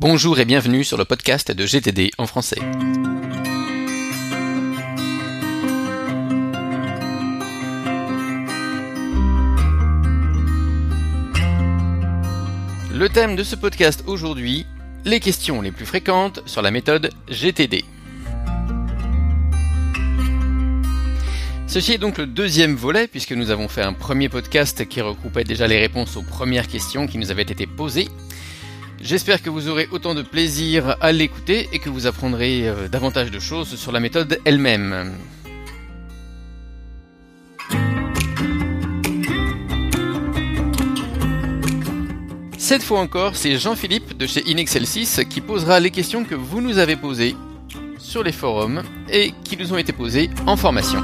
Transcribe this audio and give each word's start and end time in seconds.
Bonjour 0.00 0.40
et 0.40 0.46
bienvenue 0.46 0.82
sur 0.82 0.96
le 0.96 1.04
podcast 1.04 1.52
de 1.52 1.66
GTD 1.66 2.12
en 2.16 2.26
français. 2.26 2.56
Le 12.94 13.08
thème 13.12 13.36
de 13.36 13.42
ce 13.42 13.56
podcast 13.56 14.02
aujourd'hui, 14.06 14.64
les 15.04 15.20
questions 15.20 15.60
les 15.60 15.70
plus 15.70 15.84
fréquentes 15.84 16.40
sur 16.46 16.62
la 16.62 16.70
méthode 16.70 17.10
GTD. 17.28 17.84
Ceci 21.66 21.92
est 21.92 21.98
donc 21.98 22.16
le 22.16 22.26
deuxième 22.26 22.74
volet 22.74 23.06
puisque 23.06 23.32
nous 23.32 23.50
avons 23.50 23.68
fait 23.68 23.82
un 23.82 23.92
premier 23.92 24.30
podcast 24.30 24.88
qui 24.88 25.02
regroupait 25.02 25.44
déjà 25.44 25.66
les 25.66 25.78
réponses 25.78 26.16
aux 26.16 26.22
premières 26.22 26.68
questions 26.68 27.06
qui 27.06 27.18
nous 27.18 27.30
avaient 27.30 27.42
été 27.42 27.66
posées. 27.66 28.08
J'espère 29.00 29.40
que 29.40 29.48
vous 29.48 29.70
aurez 29.70 29.88
autant 29.92 30.14
de 30.14 30.20
plaisir 30.20 30.96
à 31.00 31.10
l'écouter 31.10 31.70
et 31.72 31.78
que 31.78 31.88
vous 31.88 32.06
apprendrez 32.06 32.68
euh, 32.68 32.86
davantage 32.86 33.30
de 33.30 33.38
choses 33.38 33.76
sur 33.76 33.92
la 33.92 34.00
méthode 34.00 34.38
elle-même. 34.44 35.14
Cette 42.58 42.82
fois 42.82 43.00
encore, 43.00 43.36
c'est 43.36 43.56
Jean-Philippe 43.56 44.18
de 44.18 44.26
chez 44.26 44.46
Inexcelsis 44.46 45.24
qui 45.30 45.40
posera 45.40 45.80
les 45.80 45.90
questions 45.90 46.24
que 46.24 46.34
vous 46.34 46.60
nous 46.60 46.76
avez 46.76 46.96
posées 46.96 47.34
sur 47.98 48.22
les 48.22 48.32
forums 48.32 48.82
et 49.10 49.32
qui 49.44 49.56
nous 49.56 49.72
ont 49.72 49.78
été 49.78 49.94
posées 49.94 50.28
en 50.46 50.58
formation. 50.58 51.00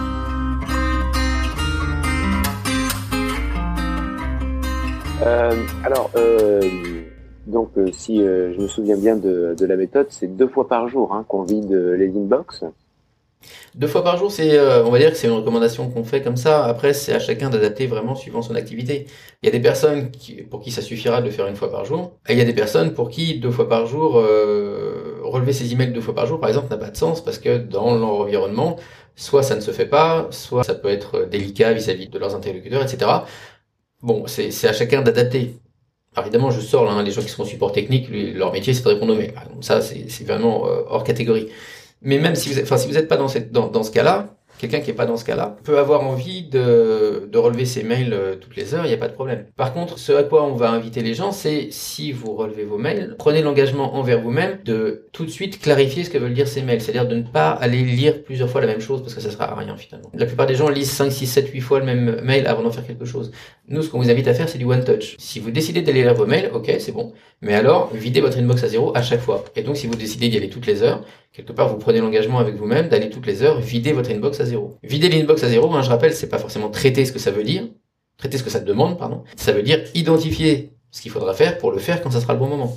Euh, 5.22 5.64
alors, 5.82 6.10
euh, 6.14 6.95
donc 7.46 7.70
euh, 7.76 7.90
si 7.92 8.20
euh, 8.20 8.52
je 8.54 8.60
me 8.60 8.66
souviens 8.66 8.96
bien 8.96 9.16
de, 9.16 9.54
de 9.56 9.66
la 9.66 9.76
méthode, 9.76 10.08
c'est 10.10 10.26
deux 10.26 10.48
fois 10.48 10.68
par 10.68 10.88
jour 10.88 11.14
hein, 11.14 11.24
qu'on 11.28 11.42
vide 11.42 11.72
les 11.72 12.08
inbox. 12.08 12.64
Deux 13.76 13.86
fois 13.86 14.02
par 14.02 14.16
jour, 14.16 14.32
c'est, 14.32 14.58
euh, 14.58 14.84
on 14.84 14.90
va 14.90 14.98
dire 14.98 15.10
que 15.10 15.16
c'est 15.16 15.28
une 15.28 15.34
recommandation 15.34 15.88
qu'on 15.88 16.02
fait 16.02 16.22
comme 16.22 16.36
ça. 16.36 16.64
Après, 16.64 16.92
c'est 16.92 17.12
à 17.12 17.20
chacun 17.20 17.48
d'adapter 17.48 17.86
vraiment 17.86 18.16
suivant 18.16 18.42
son 18.42 18.56
activité. 18.56 19.06
Il 19.42 19.46
y 19.46 19.48
a 19.48 19.52
des 19.52 19.60
personnes 19.60 20.10
qui, 20.10 20.42
pour 20.42 20.60
qui 20.60 20.72
ça 20.72 20.82
suffira 20.82 21.20
de 21.20 21.26
le 21.26 21.30
faire 21.30 21.46
une 21.46 21.54
fois 21.54 21.70
par 21.70 21.84
jour, 21.84 22.18
et 22.28 22.32
il 22.32 22.38
y 22.38 22.42
a 22.42 22.44
des 22.44 22.54
personnes 22.54 22.94
pour 22.94 23.08
qui 23.10 23.38
deux 23.38 23.52
fois 23.52 23.68
par 23.68 23.86
jour, 23.86 24.14
relever 24.14 25.52
ses 25.52 25.72
emails 25.72 25.92
deux 25.92 26.00
fois 26.00 26.14
par 26.14 26.26
jour, 26.26 26.40
par 26.40 26.48
exemple, 26.48 26.68
n'a 26.70 26.78
pas 26.78 26.90
de 26.90 26.96
sens 26.96 27.22
parce 27.22 27.38
que 27.38 27.58
dans 27.58 27.94
leur 27.94 28.08
environnement, 28.08 28.76
soit 29.14 29.42
ça 29.44 29.54
ne 29.54 29.60
se 29.60 29.70
fait 29.70 29.86
pas, 29.86 30.26
soit 30.30 30.64
ça 30.64 30.74
peut 30.74 30.88
être 30.88 31.28
délicat 31.30 31.72
vis-à-vis 31.72 32.06
-vis 32.06 32.10
de 32.10 32.18
leurs 32.18 32.34
interlocuteurs, 32.34 32.82
etc. 32.82 33.10
Bon, 34.02 34.26
c'est 34.26 34.68
à 34.68 34.72
chacun 34.72 35.02
d'adapter. 35.02 35.56
Alors 36.16 36.26
évidemment, 36.28 36.50
je 36.50 36.60
sors 36.60 36.84
là, 36.86 36.92
hein, 36.92 37.02
les 37.02 37.10
gens 37.10 37.20
qui 37.20 37.28
sont 37.28 37.42
en 37.42 37.46
support 37.46 37.72
technique, 37.72 38.08
leur 38.10 38.50
métier 38.50 38.72
c'est 38.72 38.82
de 38.82 38.88
répondre 38.88 39.14
aux 39.14 39.62
ça, 39.62 39.82
c'est 39.82 40.24
vraiment 40.24 40.66
euh, 40.66 40.82
hors 40.88 41.04
catégorie. 41.04 41.48
Mais 42.00 42.18
même 42.18 42.34
si 42.34 42.50
vous, 42.52 42.60
enfin, 42.62 42.78
si 42.78 42.88
vous 42.88 42.94
n'êtes 42.94 43.08
pas 43.08 43.18
dans, 43.18 43.28
cette, 43.28 43.52
dans 43.52 43.82
ce 43.82 43.90
cas-là, 43.90 44.35
quelqu'un 44.58 44.80
qui 44.80 44.90
est 44.90 44.94
pas 44.94 45.06
dans 45.06 45.16
ce 45.16 45.24
cas-là 45.24 45.56
peut 45.64 45.78
avoir 45.78 46.02
envie 46.02 46.42
de, 46.42 47.28
de 47.30 47.38
relever 47.38 47.64
ses 47.64 47.82
mails 47.82 48.12
euh, 48.12 48.36
toutes 48.36 48.56
les 48.56 48.74
heures, 48.74 48.84
il 48.84 48.88
n'y 48.88 48.94
a 48.94 48.98
pas 48.98 49.08
de 49.08 49.14
problème. 49.14 49.46
Par 49.56 49.72
contre, 49.72 49.98
ce 49.98 50.12
à 50.12 50.22
quoi 50.22 50.44
on 50.44 50.54
va 50.54 50.70
inviter 50.70 51.02
les 51.02 51.14
gens, 51.14 51.32
c'est 51.32 51.68
si 51.70 52.12
vous 52.12 52.34
relevez 52.34 52.64
vos 52.64 52.78
mails, 52.78 53.14
prenez 53.18 53.42
l'engagement 53.42 53.94
envers 53.96 54.20
vous-même 54.20 54.58
de 54.64 55.06
tout 55.12 55.24
de 55.24 55.30
suite 55.30 55.60
clarifier 55.60 56.04
ce 56.04 56.10
que 56.10 56.18
veulent 56.18 56.34
dire 56.34 56.48
ces 56.48 56.62
mails, 56.62 56.80
c'est-à-dire 56.80 57.06
de 57.06 57.16
ne 57.16 57.22
pas 57.22 57.50
aller 57.50 57.82
lire 57.82 58.22
plusieurs 58.22 58.50
fois 58.50 58.60
la 58.60 58.66
même 58.66 58.80
chose 58.80 59.02
parce 59.02 59.14
que 59.14 59.20
ça 59.20 59.30
sert 59.30 59.40
à 59.40 59.54
rien 59.54 59.76
finalement. 59.76 60.10
La 60.14 60.26
plupart 60.26 60.46
des 60.46 60.54
gens 60.54 60.68
lisent 60.68 60.90
5, 60.90 61.10
6, 61.10 61.26
7, 61.26 61.48
8 61.48 61.60
fois 61.60 61.80
le 61.80 61.86
même 61.86 62.20
mail 62.22 62.46
avant 62.46 62.62
d'en 62.62 62.70
faire 62.70 62.86
quelque 62.86 63.04
chose. 63.04 63.32
Nous, 63.68 63.82
ce 63.82 63.90
qu'on 63.90 63.98
vous 63.98 64.10
invite 64.10 64.28
à 64.28 64.34
faire, 64.34 64.48
c'est 64.48 64.58
du 64.58 64.64
one 64.64 64.84
touch. 64.84 65.16
Si 65.18 65.40
vous 65.40 65.50
décidez 65.50 65.82
d'aller 65.82 66.02
lire 66.02 66.14
vos 66.14 66.26
mails, 66.26 66.50
ok, 66.54 66.72
c'est 66.78 66.92
bon. 66.92 67.12
Mais 67.42 67.54
alors, 67.54 67.90
videz 67.94 68.20
votre 68.20 68.38
inbox 68.38 68.64
à 68.64 68.68
zéro 68.68 68.96
à 68.96 69.02
chaque 69.02 69.20
fois. 69.20 69.44
Et 69.56 69.62
donc, 69.62 69.76
si 69.76 69.86
vous 69.86 69.94
décidez 69.94 70.28
d'y 70.28 70.36
aller 70.36 70.48
toutes 70.48 70.66
les 70.66 70.82
heures, 70.82 71.04
quelque 71.32 71.52
part, 71.52 71.68
vous 71.68 71.76
prenez 71.76 72.00
l'engagement 72.00 72.38
avec 72.38 72.54
vous-même 72.54 72.88
d'aller 72.88 73.10
toutes 73.10 73.26
les 73.26 73.42
heures 73.42 73.60
vider 73.60 73.92
votre 73.92 74.10
inbox 74.10 74.40
à 74.40 74.46
zéro. 74.46 74.78
Vider 74.82 75.08
l'inbox 75.08 75.42
à 75.44 75.48
zéro, 75.48 75.72
hein, 75.74 75.82
je 75.82 75.90
rappelle, 75.90 76.14
c'est 76.14 76.28
pas 76.28 76.38
forcément 76.38 76.70
traiter 76.70 77.04
ce 77.04 77.12
que 77.12 77.18
ça 77.18 77.30
veut 77.30 77.44
dire, 77.44 77.64
traiter 78.16 78.38
ce 78.38 78.42
que 78.42 78.50
ça 78.50 78.60
demande, 78.60 78.98
pardon. 78.98 79.22
Ça 79.36 79.52
veut 79.52 79.62
dire 79.62 79.80
identifier 79.94 80.70
ce 80.90 81.02
qu'il 81.02 81.10
faudra 81.10 81.34
faire 81.34 81.58
pour 81.58 81.72
le 81.72 81.78
faire 81.78 82.02
quand 82.02 82.10
ça 82.10 82.20
sera 82.20 82.32
le 82.32 82.38
bon 82.38 82.48
moment. 82.48 82.74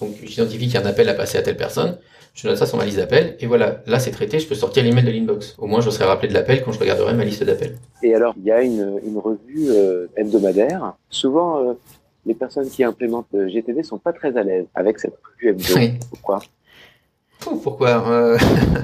Donc, 0.00 0.14
j'identifie 0.22 0.66
qu'il 0.66 0.74
y 0.74 0.76
a 0.76 0.82
un 0.82 0.86
appel 0.86 1.08
à 1.08 1.14
passer 1.14 1.36
à 1.36 1.42
telle 1.42 1.56
personne, 1.56 1.98
je 2.32 2.46
note 2.46 2.56
ça 2.56 2.66
sur 2.66 2.78
ma 2.78 2.84
liste 2.84 2.96
d'appels, 2.96 3.36
et 3.40 3.46
voilà, 3.46 3.82
là 3.86 3.98
c'est 3.98 4.12
traité, 4.12 4.38
je 4.38 4.46
peux 4.46 4.54
sortir 4.54 4.84
l'email 4.84 5.04
de 5.04 5.10
l'inbox. 5.10 5.56
Au 5.58 5.66
moins, 5.66 5.80
je 5.80 5.90
serai 5.90 6.04
rappelé 6.04 6.28
de 6.28 6.34
l'appel 6.34 6.62
quand 6.64 6.72
je 6.72 6.78
regarderai 6.78 7.12
ma 7.14 7.24
liste 7.24 7.42
d'appels. 7.42 7.76
Et 8.02 8.14
alors, 8.14 8.34
il 8.38 8.44
y 8.44 8.52
a 8.52 8.62
une, 8.62 9.00
revue 9.16 9.68
euh, 9.70 10.06
hebdomadaire. 10.16 10.94
Souvent, 11.10 11.58
euh, 11.58 11.72
les 12.26 12.34
personnes 12.34 12.68
qui 12.68 12.84
implémentent 12.84 13.34
euh, 13.34 13.48
GTD 13.48 13.82
sont 13.82 13.98
pas 13.98 14.12
très 14.12 14.36
à 14.36 14.42
l'aise 14.42 14.66
avec 14.74 14.98
cette 14.98 15.14
revue 15.22 15.50
hebdomadaire. 15.50 16.00
Pourquoi? 16.10 16.40
Pourquoi 17.62 18.08
euh, 18.10 18.38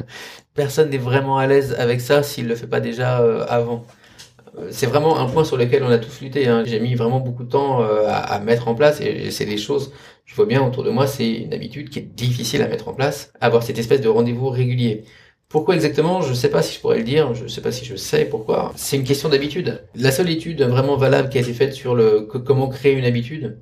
Personne 0.55 0.91
n'est 0.91 0.99
vraiment 0.99 1.37
à 1.37 1.47
l'aise 1.47 1.75
avec 1.79 2.01
ça 2.01 2.23
s'il 2.23 2.49
le 2.49 2.55
fait 2.55 2.67
pas 2.67 2.81
déjà 2.81 3.21
euh, 3.21 3.45
avant. 3.49 3.85
C'est 4.71 4.87
vraiment 4.87 5.19
un 5.19 5.27
point 5.27 5.45
sur 5.45 5.59
lequel 5.59 5.83
on 5.83 5.91
a 5.91 5.99
tous 5.99 6.23
lutté. 6.23 6.49
Hein. 6.49 6.65
J'ai 6.65 6.81
mis 6.81 6.95
vraiment 6.95 7.21
beaucoup 7.21 7.45
de 7.45 7.51
temps 7.51 7.83
à, 7.83 8.15
à, 8.15 8.41
mettre 8.41 8.69
en 8.69 8.75
place 8.75 9.03
et 9.03 9.31
c'est 9.31 9.45
des 9.45 9.59
choses, 9.59 9.93
je 10.25 10.35
vois 10.35 10.47
bien 10.47 10.67
autour 10.67 10.83
de 10.83 10.89
moi, 10.89 11.07
c'est 11.07 11.31
une 11.31 11.53
habitude 11.53 11.91
qui 11.91 11.99
est 11.99 12.03
difficile 12.15 12.63
à 12.63 12.69
mettre 12.69 12.89
en 12.89 12.95
place, 12.95 13.35
avoir 13.43 13.63
cette 13.63 13.79
espèce 13.79 14.01
de 14.01 14.09
rendez-vous 14.09 14.49
régulier. 14.49 15.05
Pourquoi 15.49 15.75
exactement 15.77 16.23
Je 16.23 16.31
ne 16.31 16.35
sais 16.35 16.51
pas 16.51 16.63
si 16.63 16.75
je 16.75 16.81
pourrais 16.81 16.99
le 16.99 17.05
dire, 17.05 17.35
je 17.35 17.45
ne 17.45 17.49
sais 17.49 17.61
pas 17.63 17.73
si 17.73 17.85
je 17.85 17.97
sais 17.97 18.25
pourquoi. 18.27 18.73
C'est 18.77 18.97
une 18.97 19.05
question 19.05 19.29
d'habitude. 19.29 19.87
La 19.95 20.11
seule 20.11 20.29
étude 20.31 20.63
vraiment 20.63 20.97
valable 20.97 21.29
qui 21.29 21.39
a 21.39 21.41
été 21.41 21.55
faite 21.55 21.73
sur 21.73 21.95
le 21.95 22.23
comment 22.23 22.69
créer 22.69 22.93
une 22.95 23.05
habitude, 23.05 23.61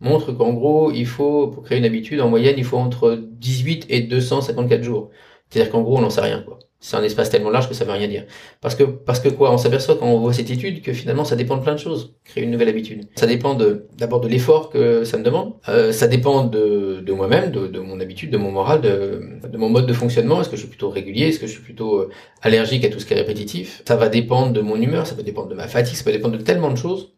montre 0.00 0.32
qu'en 0.32 0.52
gros, 0.54 0.90
il 0.92 1.06
faut, 1.06 1.48
pour 1.48 1.64
créer 1.64 1.78
une 1.78 1.84
habitude, 1.84 2.20
en 2.20 2.28
moyenne, 2.28 2.56
il 2.58 2.64
faut 2.64 2.78
entre 2.78 3.16
18 3.16 3.86
et 3.90 4.02
254 4.02 4.82
jours. 4.82 5.10
C'est-à-dire 5.50 5.72
qu'en 5.72 5.82
gros, 5.82 5.98
on 5.98 6.02
n'en 6.02 6.10
sait 6.10 6.20
rien, 6.22 6.42
quoi. 6.42 6.58
C'est 6.80 6.96
un 6.96 7.02
espace 7.02 7.28
tellement 7.28 7.50
large 7.50 7.68
que 7.68 7.74
ça 7.74 7.84
veut 7.84 7.92
rien 7.92 8.06
dire. 8.06 8.24
Parce 8.60 8.76
que, 8.76 8.84
parce 8.84 9.18
que 9.18 9.28
quoi, 9.28 9.52
on 9.52 9.58
s'aperçoit 9.58 9.96
quand 9.96 10.06
on 10.06 10.20
voit 10.20 10.32
cette 10.32 10.50
étude 10.50 10.80
que 10.80 10.92
finalement, 10.92 11.24
ça 11.24 11.34
dépend 11.34 11.56
de 11.56 11.62
plein 11.62 11.74
de 11.74 11.78
choses. 11.78 12.14
Créer 12.24 12.44
une 12.44 12.52
nouvelle 12.52 12.68
habitude. 12.68 13.08
Ça 13.16 13.26
dépend 13.26 13.58
d'abord 13.98 14.20
de 14.20 14.28
l'effort 14.28 14.70
que 14.70 15.02
ça 15.02 15.18
me 15.18 15.24
demande. 15.24 15.54
Euh, 15.68 15.90
ça 15.90 16.06
dépend 16.06 16.44
de, 16.44 17.04
moi-même, 17.12 17.50
de, 17.50 17.80
mon 17.80 17.98
habitude, 17.98 18.30
de 18.30 18.38
mon 18.38 18.52
moral, 18.52 18.80
de, 18.80 19.22
de 19.48 19.58
mon 19.58 19.70
mode 19.70 19.86
de 19.86 19.92
fonctionnement. 19.92 20.40
Est-ce 20.40 20.48
que 20.48 20.56
je 20.56 20.60
suis 20.60 20.68
plutôt 20.68 20.90
régulier? 20.90 21.28
Est-ce 21.28 21.40
que 21.40 21.48
je 21.48 21.52
suis 21.52 21.62
plutôt 21.62 21.96
euh, 21.96 22.10
allergique 22.42 22.84
à 22.84 22.90
tout 22.90 23.00
ce 23.00 23.06
qui 23.06 23.14
est 23.14 23.16
répétitif? 23.16 23.82
Ça 23.86 23.96
va 23.96 24.08
dépendre 24.08 24.52
de 24.52 24.60
mon 24.60 24.80
humeur, 24.80 25.06
ça 25.06 25.16
peut 25.16 25.24
dépendre 25.24 25.48
de 25.48 25.56
ma 25.56 25.66
fatigue, 25.66 25.96
ça 25.96 26.04
peut 26.04 26.12
dépendre 26.12 26.38
de 26.38 26.42
tellement 26.42 26.70
de 26.70 26.76
choses 26.76 27.14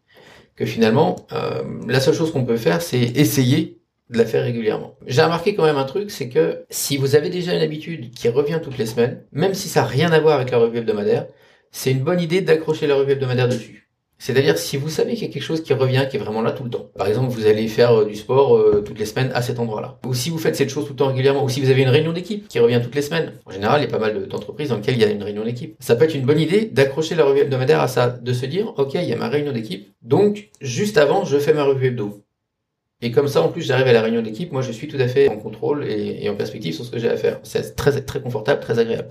que 0.55 0.65
finalement, 0.65 1.15
euh, 1.33 1.63
la 1.87 1.99
seule 1.99 2.13
chose 2.13 2.31
qu'on 2.31 2.45
peut 2.45 2.57
faire, 2.57 2.81
c'est 2.81 2.99
essayer 2.99 3.80
de 4.11 4.17
la 4.17 4.25
faire 4.25 4.43
régulièrement. 4.43 4.95
J'ai 5.07 5.21
remarqué 5.21 5.55
quand 5.55 5.63
même 5.63 5.77
un 5.77 5.85
truc, 5.85 6.11
c'est 6.11 6.29
que 6.29 6.65
si 6.69 6.97
vous 6.97 7.15
avez 7.15 7.29
déjà 7.29 7.53
une 7.53 7.61
habitude 7.61 8.11
qui 8.11 8.29
revient 8.29 8.59
toutes 8.61 8.77
les 8.77 8.85
semaines, 8.85 9.23
même 9.31 9.53
si 9.53 9.69
ça 9.69 9.81
n'a 9.81 9.87
rien 9.87 10.11
à 10.11 10.19
voir 10.19 10.35
avec 10.35 10.51
la 10.51 10.57
revue 10.57 10.79
hebdomadaire, 10.79 11.27
c'est 11.71 11.91
une 11.91 12.03
bonne 12.03 12.19
idée 12.19 12.41
d'accrocher 12.41 12.87
la 12.87 12.95
revue 12.95 13.13
hebdomadaire 13.13 13.47
dessus. 13.47 13.81
C'est-à-dire 14.21 14.55
si 14.55 14.77
vous 14.77 14.89
savez 14.89 15.15
qu'il 15.15 15.27
y 15.27 15.31
a 15.31 15.33
quelque 15.33 15.41
chose 15.41 15.63
qui 15.63 15.73
revient, 15.73 16.05
qui 16.07 16.17
est 16.17 16.19
vraiment 16.19 16.43
là 16.43 16.51
tout 16.51 16.63
le 16.63 16.69
temps. 16.69 16.91
Par 16.95 17.07
exemple, 17.07 17.31
vous 17.31 17.47
allez 17.47 17.67
faire 17.67 18.01
euh, 18.01 18.05
du 18.05 18.15
sport 18.15 18.55
euh, 18.55 18.83
toutes 18.85 18.99
les 18.99 19.07
semaines 19.07 19.31
à 19.33 19.41
cet 19.41 19.57
endroit-là. 19.57 19.97
Ou 20.05 20.13
si 20.13 20.29
vous 20.29 20.37
faites 20.37 20.55
cette 20.55 20.69
chose 20.69 20.85
tout 20.85 20.93
le 20.93 20.97
temps 20.97 21.07
régulièrement, 21.07 21.43
ou 21.43 21.49
si 21.49 21.59
vous 21.59 21.71
avez 21.71 21.81
une 21.81 21.89
réunion 21.89 22.13
d'équipe 22.13 22.47
qui 22.47 22.59
revient 22.59 22.79
toutes 22.83 22.93
les 22.93 23.01
semaines. 23.01 23.33
En 23.47 23.51
général, 23.51 23.81
il 23.81 23.85
y 23.85 23.87
a 23.87 23.89
pas 23.89 23.97
mal 23.97 24.27
d'entreprises 24.27 24.69
dans 24.69 24.75
lesquelles 24.75 24.93
il 24.93 25.01
y 25.01 25.05
a 25.05 25.09
une 25.09 25.23
réunion 25.23 25.43
d'équipe. 25.43 25.75
Ça 25.79 25.95
peut 25.95 26.03
être 26.03 26.13
une 26.13 26.27
bonne 26.27 26.39
idée 26.39 26.65
d'accrocher 26.65 27.15
la 27.15 27.23
revue 27.23 27.39
hebdomadaire 27.39 27.81
à 27.81 27.87
ça, 27.87 28.09
de 28.09 28.31
se 28.31 28.45
dire, 28.45 28.71
ok, 28.77 28.93
il 28.93 29.05
y 29.05 29.13
a 29.13 29.15
ma 29.15 29.27
réunion 29.27 29.53
d'équipe, 29.53 29.91
donc 30.03 30.51
juste 30.61 30.99
avant, 30.99 31.25
je 31.25 31.39
fais 31.39 31.53
ma 31.53 31.63
revue 31.63 31.87
hebdo. 31.87 32.21
Et 33.03 33.11
comme 33.11 33.27
ça, 33.27 33.41
en 33.41 33.49
plus, 33.49 33.63
j'arrive 33.63 33.87
à 33.87 33.93
la 33.93 34.01
réunion 34.01 34.21
d'équipe, 34.21 34.51
moi 34.51 34.61
je 34.61 34.71
suis 34.71 34.87
tout 34.87 34.97
à 34.99 35.07
fait 35.07 35.27
en 35.27 35.37
contrôle 35.37 35.85
et, 35.89 36.29
en 36.29 36.35
perspective 36.35 36.75
sur 36.75 36.85
ce 36.85 36.91
que 36.91 36.99
j'ai 36.99 37.09
à 37.09 37.17
faire. 37.17 37.39
C'est 37.43 37.75
très 37.75 37.99
très 38.01 38.21
confortable, 38.21 38.59
très 38.61 38.77
agréable. 38.77 39.09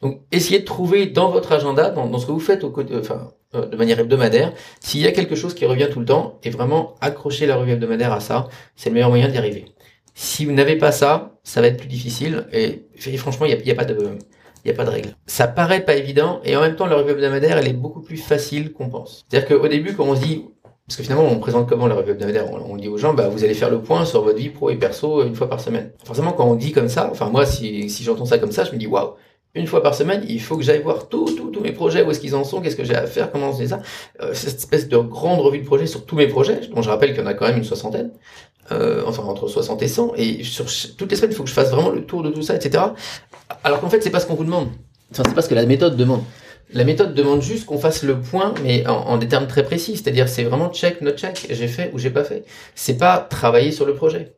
Donc, 0.00 0.20
essayez 0.30 0.60
de 0.60 0.64
trouver 0.64 1.06
dans 1.06 1.30
votre 1.30 1.50
agenda, 1.50 1.90
dans, 1.90 2.18
ce 2.18 2.26
que 2.26 2.32
vous 2.32 2.40
faites 2.40 2.62
au 2.62 2.70
côté, 2.70 2.94
enfin, 2.96 3.32
euh, 3.54 3.66
de 3.66 3.76
manière 3.76 3.98
hebdomadaire, 3.98 4.52
s'il 4.80 5.00
y 5.00 5.06
a 5.06 5.12
quelque 5.12 5.34
chose 5.34 5.54
qui 5.54 5.66
revient 5.66 5.88
tout 5.90 5.98
le 5.98 6.06
temps, 6.06 6.38
et 6.44 6.50
vraiment 6.50 6.94
accrocher 7.00 7.46
la 7.46 7.56
revue 7.56 7.72
hebdomadaire 7.72 8.12
à 8.12 8.20
ça, 8.20 8.48
c'est 8.76 8.90
le 8.90 8.94
meilleur 8.94 9.10
moyen 9.10 9.28
d'y 9.28 9.38
arriver. 9.38 9.64
Si 10.14 10.44
vous 10.44 10.52
n'avez 10.52 10.76
pas 10.76 10.92
ça, 10.92 11.38
ça 11.42 11.60
va 11.60 11.66
être 11.66 11.78
plus 11.78 11.88
difficile, 11.88 12.46
et, 12.52 12.86
franchement, 13.16 13.46
il 13.46 13.56
n'y 13.56 13.70
a, 13.70 13.72
a, 13.72 13.76
pas 13.76 13.84
de... 13.84 14.18
Il 14.64 14.68
n'y 14.68 14.74
a 14.74 14.76
pas 14.76 14.84
de 14.84 14.90
règle. 14.90 15.16
Ça 15.26 15.48
paraît 15.48 15.84
pas 15.84 15.96
évident, 15.96 16.40
et 16.44 16.54
en 16.56 16.60
même 16.60 16.76
temps, 16.76 16.86
la 16.86 16.94
revue 16.94 17.10
hebdomadaire, 17.10 17.58
elle 17.58 17.66
est 17.66 17.72
beaucoup 17.72 18.00
plus 18.00 18.16
facile 18.16 18.72
qu'on 18.72 18.88
pense. 18.88 19.24
C'est-à-dire 19.28 19.58
qu'au 19.58 19.66
début, 19.66 19.96
quand 19.96 20.04
on 20.04 20.14
se 20.14 20.20
dit, 20.20 20.44
parce 20.86 20.96
que 20.96 21.02
finalement, 21.04 21.26
on 21.26 21.38
présente 21.38 21.68
comment 21.68 21.86
la 21.86 21.94
revue 21.94 22.10
hebdomadaire? 22.10 22.50
On, 22.50 22.76
dit 22.76 22.88
aux 22.88 22.98
gens, 22.98 23.14
bah, 23.14 23.28
vous 23.28 23.44
allez 23.44 23.54
faire 23.54 23.70
le 23.70 23.80
point 23.80 24.04
sur 24.04 24.22
votre 24.22 24.38
vie 24.38 24.50
pro 24.50 24.70
et 24.70 24.76
perso 24.76 25.24
une 25.24 25.34
fois 25.34 25.48
par 25.48 25.60
semaine. 25.60 25.92
Forcément, 26.04 26.32
quand 26.32 26.44
on 26.44 26.54
dit 26.54 26.72
comme 26.72 26.88
ça, 26.88 27.08
enfin 27.10 27.30
moi, 27.30 27.46
si, 27.46 27.88
si 27.88 28.02
j'entends 28.02 28.26
ça 28.26 28.38
comme 28.38 28.52
ça, 28.52 28.64
je 28.64 28.72
me 28.72 28.78
dis, 28.78 28.86
waouh, 28.86 29.14
une 29.54 29.66
fois 29.66 29.82
par 29.82 29.94
semaine, 29.94 30.24
il 30.28 30.40
faut 30.40 30.56
que 30.56 30.62
j'aille 30.62 30.82
voir 30.82 31.08
tous 31.08 31.36
tous 31.52 31.60
mes 31.60 31.72
projets, 31.72 32.02
où 32.02 32.10
est-ce 32.10 32.20
qu'ils 32.20 32.34
en 32.34 32.42
sont, 32.42 32.60
qu'est-ce 32.60 32.76
que 32.76 32.84
j'ai 32.84 32.94
à 32.94 33.06
faire, 33.06 33.30
comment 33.30 33.50
on 33.50 33.52
fait 33.52 33.68
ça. 33.68 33.80
Euh, 34.20 34.32
cette 34.32 34.56
espèce 34.56 34.88
de 34.88 34.96
grande 34.96 35.40
revue 35.40 35.60
de 35.60 35.66
projet 35.66 35.86
sur 35.86 36.06
tous 36.06 36.16
mes 36.16 36.26
projets, 36.26 36.60
dont 36.74 36.82
je 36.82 36.88
rappelle 36.88 37.10
qu'il 37.10 37.22
y 37.22 37.24
en 37.24 37.26
a 37.26 37.34
quand 37.34 37.46
même 37.46 37.58
une 37.58 37.64
soixantaine, 37.64 38.10
euh, 38.70 39.02
enfin 39.06 39.22
entre 39.22 39.48
60 39.48 39.82
et 39.82 39.88
100, 39.88 40.14
et 40.16 40.42
sur 40.42 40.64
toutes 40.96 41.10
les 41.10 41.16
semaines, 41.16 41.32
il 41.32 41.34
faut 41.34 41.42
que 41.42 41.50
je 41.50 41.54
fasse 41.54 41.70
vraiment 41.70 41.90
le 41.90 42.04
tour 42.06 42.22
de 42.22 42.30
tout 42.30 42.42
ça, 42.42 42.54
etc. 42.56 42.84
Alors 43.62 43.80
qu'en 43.80 43.90
fait, 43.90 44.02
c'est 44.02 44.10
pas 44.10 44.20
ce 44.20 44.26
qu'on 44.26 44.34
vous 44.34 44.44
demande. 44.44 44.68
Enfin, 45.10 45.22
c'est 45.26 45.34
pas 45.34 45.42
ce 45.42 45.48
que 45.48 45.54
la 45.54 45.66
méthode 45.66 45.96
demande. 45.96 46.22
La 46.74 46.84
méthode 46.84 47.14
demande 47.14 47.42
juste 47.42 47.66
qu'on 47.66 47.78
fasse 47.78 48.02
le 48.02 48.20
point, 48.20 48.54
mais 48.62 48.86
en, 48.86 49.18
des 49.18 49.28
termes 49.28 49.46
très 49.46 49.62
précis. 49.62 49.96
C'est-à-dire, 49.96 50.28
c'est 50.28 50.44
vraiment 50.44 50.70
check, 50.70 51.00
not 51.00 51.12
check. 51.12 51.46
J'ai 51.50 51.68
fait 51.68 51.90
ou 51.92 51.98
j'ai 51.98 52.10
pas 52.10 52.24
fait. 52.24 52.44
C'est 52.74 52.96
pas 52.96 53.18
travailler 53.18 53.72
sur 53.72 53.84
le 53.86 53.94
projet. 53.94 54.32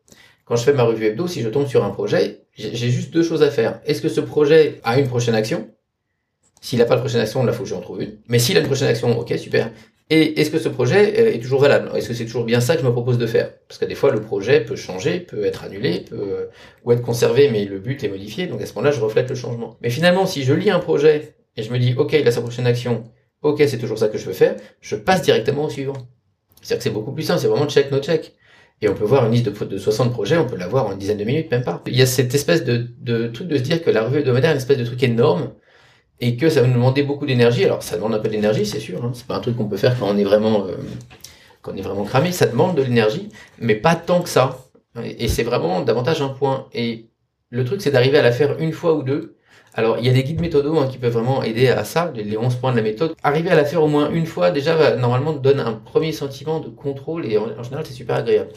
Quand 0.45 0.57
je 0.57 0.65
fais 0.65 0.73
ma 0.73 0.83
revue 0.83 1.07
hebdo, 1.07 1.27
si 1.27 1.41
je 1.41 1.49
tombe 1.49 1.67
sur 1.67 1.85
un 1.85 1.91
projet, 1.91 2.41
j'ai 2.57 2.91
juste 2.91 3.13
deux 3.13 3.23
choses 3.23 3.43
à 3.43 3.51
faire. 3.51 3.81
Est-ce 3.87 4.03
que 4.03 4.09
ce 4.09 4.21
projet 4.21 4.81
a 4.85 4.99
une 4.99 5.09
prochaine 5.09 5.35
action? 5.35 5.69
S'il 6.61 6.79
n'a 6.79 6.85
pas 6.87 6.97
de 6.97 7.01
prochaine 7.01 7.21
action, 7.21 7.45
là, 7.45 7.53
faut 7.53 7.63
que 7.63 7.69
j'en 7.69 7.81
trouve 7.81 8.03
une. 8.03 8.17
Mais 8.29 8.39
s'il 8.39 8.57
a 8.57 8.61
une 8.61 8.67
prochaine 8.67 8.89
action, 8.89 9.19
ok, 9.19 9.35
super. 9.39 9.71
Et 10.11 10.41
est-ce 10.41 10.51
que 10.51 10.59
ce 10.59 10.69
projet 10.69 11.19
euh, 11.19 11.35
est 11.35 11.39
toujours 11.39 11.61
valable? 11.61 11.91
Est-ce 11.97 12.09
que 12.09 12.15
c'est 12.15 12.27
toujours 12.27 12.45
bien 12.45 12.61
ça 12.61 12.75
que 12.75 12.83
je 12.83 12.87
me 12.87 12.93
propose 12.93 13.17
de 13.17 13.27
faire? 13.27 13.53
Parce 13.69 13.79
que 13.79 13.87
des 13.87 13.95
fois, 13.95 14.11
le 14.11 14.21
projet 14.21 14.61
peut 14.61 14.77
changer, 14.77 15.21
peut 15.21 15.45
être 15.45 15.65
annulé, 15.65 16.01
peut 16.01 16.49
ou 16.85 16.93
être 16.93 17.01
conservé, 17.01 17.49
mais 17.51 17.65
le 17.65 17.79
but 17.79 18.05
est 18.05 18.09
modifié. 18.09 18.47
Donc 18.47 18.61
à 18.61 18.67
ce 18.67 18.75
moment-là, 18.75 18.93
je 18.93 19.01
reflète 19.01 19.31
le 19.31 19.35
changement. 19.35 19.77
Mais 19.81 19.89
finalement, 19.89 20.27
si 20.27 20.43
je 20.45 20.53
lis 20.53 20.71
un 20.71 20.79
projet 20.79 21.37
et 21.57 21.63
je 21.63 21.73
me 21.73 21.79
dis, 21.79 21.95
ok, 21.97 22.15
a 22.15 22.31
sa 22.31 22.41
prochaine 22.41 22.67
action, 22.67 23.05
ok, 23.43 23.63
c'est 23.67 23.79
toujours 23.79 23.99
ça 23.99 24.09
que 24.09 24.19
je 24.19 24.27
veux 24.27 24.33
faire, 24.33 24.57
je 24.81 24.97
passe 24.97 25.23
directement 25.23 25.65
au 25.65 25.71
suivant. 25.71 25.97
C'est-à-dire 26.61 26.79
que 26.79 26.85
c'est 26.85 26.91
beaucoup 26.91 27.13
plus 27.13 27.23
simple, 27.23 27.41
c'est 27.41 27.49
vraiment 27.49 27.69
check, 27.69 27.91
no 27.91 28.01
check. 28.01 28.35
Et 28.81 28.89
on 28.89 28.95
peut 28.95 29.05
voir 29.05 29.27
une 29.27 29.33
liste 29.33 29.49
de, 29.49 29.65
de 29.65 29.79
60 29.79 30.13
projets, 30.13 30.37
on 30.37 30.47
peut 30.47 30.57
l'avoir 30.57 30.87
en 30.87 30.93
une 30.93 30.99
dizaine 30.99 31.19
de 31.19 31.25
minutes, 31.25 31.51
même 31.51 31.63
pas. 31.63 31.83
Il 31.87 31.97
y 31.97 32.03
a 32.03 32.07
cette 32.07 32.35
espèce 32.35 32.65
de, 32.65 32.89
de 33.01 33.29
truc 33.29 33.49
de 33.49 33.57
se 33.57 33.63
dire 33.63 33.83
que 33.83 33.91
la 33.91 34.03
revue 34.03 34.19
hebdomadaire 34.19 34.51
est 34.51 34.55
une 34.55 34.59
espèce 34.59 34.79
de 34.79 34.85
truc 34.85 35.03
énorme, 35.03 35.53
et 36.21 36.37
que 36.37 36.49
ça 36.49 36.61
va 36.61 36.67
nous 36.67 36.75
demander 36.75 37.03
beaucoup 37.03 37.27
d'énergie. 37.27 37.65
Alors 37.65 37.83
ça 37.83 37.97
demande 37.97 38.15
un 38.15 38.19
peu 38.19 38.29
d'énergie, 38.29 38.67
c'est 38.67 38.81
sûr. 38.81 39.05
Hein. 39.05 39.13
C'est 39.15 39.27
pas 39.27 39.37
un 39.37 39.41
truc 39.41 39.57
qu'on 39.57 39.69
peut 39.69 39.77
faire 39.77 39.99
quand 39.99 40.09
on 40.09 40.17
est 40.17 40.25
vraiment 40.25 40.67
euh, 40.67 40.77
quand 41.63 41.73
on 41.73 41.77
est 41.77 41.83
vraiment 41.83 42.05
cramé. 42.05 42.33
Ça 42.33 42.47
demande 42.47 42.77
de 42.77 42.83
l'énergie, 42.83 43.29
mais 43.59 43.75
pas 43.75 43.97
tant 43.97 44.23
que 44.23 44.29
ça. 44.29 44.59
Et, 45.03 45.29
c'est 45.29 45.43
vraiment 45.43 45.81
davantage 45.81 46.23
un 46.23 46.29
point. 46.29 46.69
Et 46.73 47.11
le 47.51 47.65
truc, 47.65 47.83
c'est 47.83 47.91
d'arriver 47.91 48.19
à 48.19 48.23
la 48.23 48.33
faire 48.33 48.59
une 48.61 48.73
fois 48.73 48.95
ou 48.95 49.03
deux. 49.03 49.34
Alors 49.77 49.99
il 49.99 50.07
y 50.07 50.09
a 50.09 50.13
des 50.13 50.23
guides 50.23 50.41
méthodos 50.41 50.79
hein, 50.79 50.87
qui 50.87 50.99
peuvent 50.99 51.13
vraiment 51.13 51.43
aider 51.43 51.69
à 51.69 51.83
ça, 51.85 52.13
les 52.15 52.39
11 52.39 52.55
points 52.57 52.71
de 52.71 52.77
la 52.77 52.83
méthode. 52.83 53.15
Arriver 53.23 53.51
à 53.51 53.57
la 53.57 53.65
faire 53.65 53.83
au 53.83 53.89
moins 53.89 54.11
une 54.11 54.27
fois, 54.27 54.53
déjà, 54.53 54.77
va, 54.77 54.97
normalement, 54.97 55.33
donne 55.33 55.59
un 55.59 55.73
premier 55.73 56.13
sentiment 56.13 56.61
de 56.61 56.69
contrôle 56.69 57.27
et 57.27 57.37
en, 57.39 57.63
général, 57.63 57.85
c'est 57.85 57.93
super 57.93 58.17
agréable. 58.17 58.51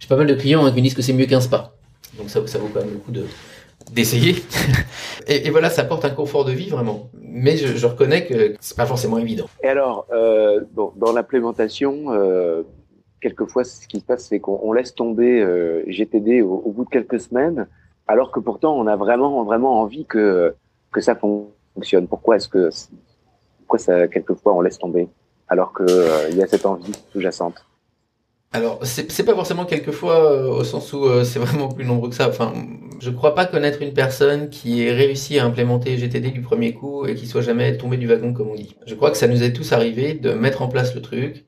J'ai 0.00 0.08
pas 0.08 0.16
mal 0.16 0.26
de 0.26 0.34
clients 0.34 0.64
hein, 0.64 0.70
qui 0.70 0.78
me 0.78 0.82
disent 0.82 0.94
que 0.94 1.02
c'est 1.02 1.12
mieux 1.12 1.26
qu'un 1.26 1.40
spa. 1.40 1.74
Donc 2.18 2.28
ça, 2.28 2.40
vaut 2.40 2.70
quand 2.72 2.80
même 2.80 2.92
le 2.92 2.98
coup 2.98 3.12
de, 3.12 3.24
d'essayer. 3.92 4.34
et, 5.28 5.48
voilà, 5.50 5.70
ça 5.70 5.82
apporte 5.82 6.04
un 6.04 6.10
confort 6.10 6.44
de 6.44 6.52
vie 6.52 6.70
vraiment. 6.70 7.08
Mais 7.22 7.56
je, 7.56 7.76
je 7.76 7.86
reconnais 7.86 8.26
que 8.26 8.56
c'est 8.60 8.76
pas 8.76 8.86
forcément 8.86 9.18
évident. 9.18 9.46
Et 9.62 9.68
alors, 9.68 10.06
euh, 10.12 10.60
dans 10.74 11.12
l'implémentation, 11.12 12.06
euh, 12.08 12.62
quelquefois, 13.20 13.62
ce 13.62 13.86
qui 13.86 14.00
se 14.00 14.04
passe, 14.04 14.26
c'est 14.26 14.40
qu'on 14.40 14.72
laisse 14.72 14.94
tomber 14.96 15.40
euh, 15.40 15.84
GTD 15.86 16.42
au, 16.42 16.62
au, 16.64 16.72
bout 16.72 16.84
de 16.84 16.90
quelques 16.90 17.20
semaines, 17.20 17.68
alors 18.08 18.32
que 18.32 18.40
pourtant, 18.40 18.76
on 18.76 18.88
a 18.88 18.96
vraiment, 18.96 19.44
vraiment 19.44 19.80
envie 19.80 20.04
que 20.04 20.54
que 20.94 21.02
ça 21.02 21.14
fonctionne. 21.74 22.08
Pourquoi 22.08 22.36
est-ce 22.36 22.48
que, 22.48 22.70
pourquoi 23.58 23.78
ça, 23.78 24.08
quelquefois, 24.08 24.54
on 24.54 24.62
laisse 24.62 24.78
tomber, 24.78 25.08
alors 25.48 25.74
que 25.74 25.82
euh, 25.86 26.30
il 26.30 26.38
y 26.38 26.42
a 26.42 26.46
cette 26.46 26.64
envie 26.64 26.92
sous-jacente? 27.12 27.66
Alors, 28.52 28.78
c'est 28.84 29.24
pas 29.24 29.34
forcément 29.34 29.64
quelquefois 29.64 30.30
euh, 30.30 30.60
au 30.60 30.62
sens 30.62 30.92
où 30.92 31.06
euh, 31.06 31.24
c'est 31.24 31.40
vraiment 31.40 31.66
plus 31.68 31.84
nombreux 31.84 32.08
que 32.08 32.14
ça. 32.14 32.28
Enfin, 32.28 32.52
je 33.00 33.10
crois 33.10 33.34
pas 33.34 33.46
connaître 33.46 33.82
une 33.82 33.92
personne 33.92 34.48
qui 34.48 34.84
ait 34.86 34.92
réussi 34.92 35.40
à 35.40 35.44
implémenter 35.44 35.96
GTD 35.96 36.30
du 36.30 36.40
premier 36.40 36.72
coup 36.72 37.04
et 37.04 37.16
qui 37.16 37.26
soit 37.26 37.40
jamais 37.42 37.76
tombé 37.76 37.96
du 37.96 38.06
wagon, 38.06 38.32
comme 38.32 38.50
on 38.50 38.54
dit. 38.54 38.76
Je 38.86 38.94
crois 38.94 39.10
que 39.10 39.16
ça 39.16 39.26
nous 39.26 39.42
est 39.42 39.52
tous 39.52 39.72
arrivé 39.72 40.14
de 40.14 40.32
mettre 40.34 40.62
en 40.62 40.68
place 40.68 40.94
le 40.94 41.02
truc 41.02 41.44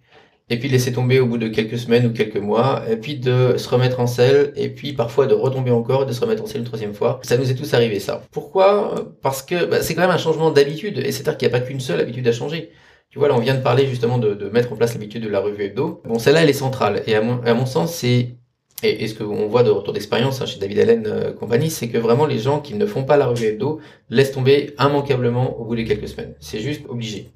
et 0.48 0.58
puis 0.58 0.68
laisser 0.68 0.92
tomber 0.92 1.18
au 1.18 1.26
bout 1.26 1.38
de 1.38 1.48
quelques 1.48 1.78
semaines 1.78 2.06
ou 2.06 2.12
quelques 2.12 2.36
mois, 2.36 2.82
et 2.88 2.96
puis 2.96 3.16
de 3.16 3.56
se 3.56 3.68
remettre 3.68 3.98
en 3.98 4.06
selle, 4.06 4.52
et 4.54 4.68
puis 4.68 4.92
parfois 4.92 5.26
de 5.26 5.34
retomber 5.34 5.72
encore 5.72 6.04
et 6.04 6.06
de 6.06 6.12
se 6.12 6.20
remettre 6.20 6.42
en 6.42 6.46
selle 6.46 6.60
une 6.60 6.66
troisième 6.66 6.94
fois. 6.94 7.20
Ça 7.22 7.36
nous 7.36 7.50
est 7.50 7.54
tous 7.54 7.74
arrivé 7.74 7.98
ça. 7.98 8.22
Pourquoi? 8.30 8.94
Parce 9.22 9.42
que 9.42 9.64
bah, 9.64 9.82
c'est 9.82 9.94
quand 9.94 10.02
même 10.02 10.10
un 10.10 10.18
changement 10.18 10.50
d'habitude, 10.50 10.98
et 10.98 11.10
c'est-à-dire 11.10 11.36
qu'il 11.36 11.48
n'y 11.48 11.54
a 11.54 11.58
pas 11.58 11.64
qu'une 11.64 11.80
seule 11.80 12.00
habitude 12.00 12.26
à 12.28 12.32
changer. 12.32 12.70
Tu 13.10 13.18
vois, 13.18 13.28
là, 13.28 13.34
on 13.34 13.40
vient 13.40 13.54
de 13.54 13.62
parler 13.62 13.86
justement 13.86 14.18
de, 14.18 14.48
mettre 14.50 14.72
en 14.72 14.76
place 14.76 14.92
l'habitude 14.92 15.22
de 15.22 15.28
la 15.28 15.40
revue 15.40 15.64
hebdo. 15.64 16.02
Bon, 16.04 16.18
celle-là, 16.18 16.42
elle 16.42 16.50
est 16.50 16.52
centrale. 16.52 17.02
Et 17.06 17.14
à 17.14 17.22
mon, 17.22 17.66
sens, 17.66 17.94
c'est 17.94 18.34
et, 18.82 19.08
ce 19.08 19.14
qu'on 19.14 19.46
voit 19.46 19.62
de 19.62 19.70
retour 19.70 19.94
d'expérience 19.94 20.40
hein, 20.42 20.46
chez 20.46 20.58
David 20.58 20.78
Allen 20.80 21.06
euh, 21.06 21.32
compagnie, 21.32 21.70
c'est 21.70 21.88
que 21.88 21.98
vraiment 21.98 22.26
les 22.26 22.38
gens 22.38 22.60
qui 22.60 22.74
ne 22.74 22.84
font 22.86 23.04
pas 23.04 23.16
la 23.16 23.26
revue 23.26 23.46
hebdo 23.46 23.80
laissent 24.10 24.32
tomber 24.32 24.74
immanquablement 24.78 25.58
au 25.58 25.64
bout 25.64 25.76
de 25.76 25.82
quelques 25.82 26.08
semaines. 26.08 26.34
C'est 26.40 26.60
juste 26.60 26.82
obligé. 26.88 27.30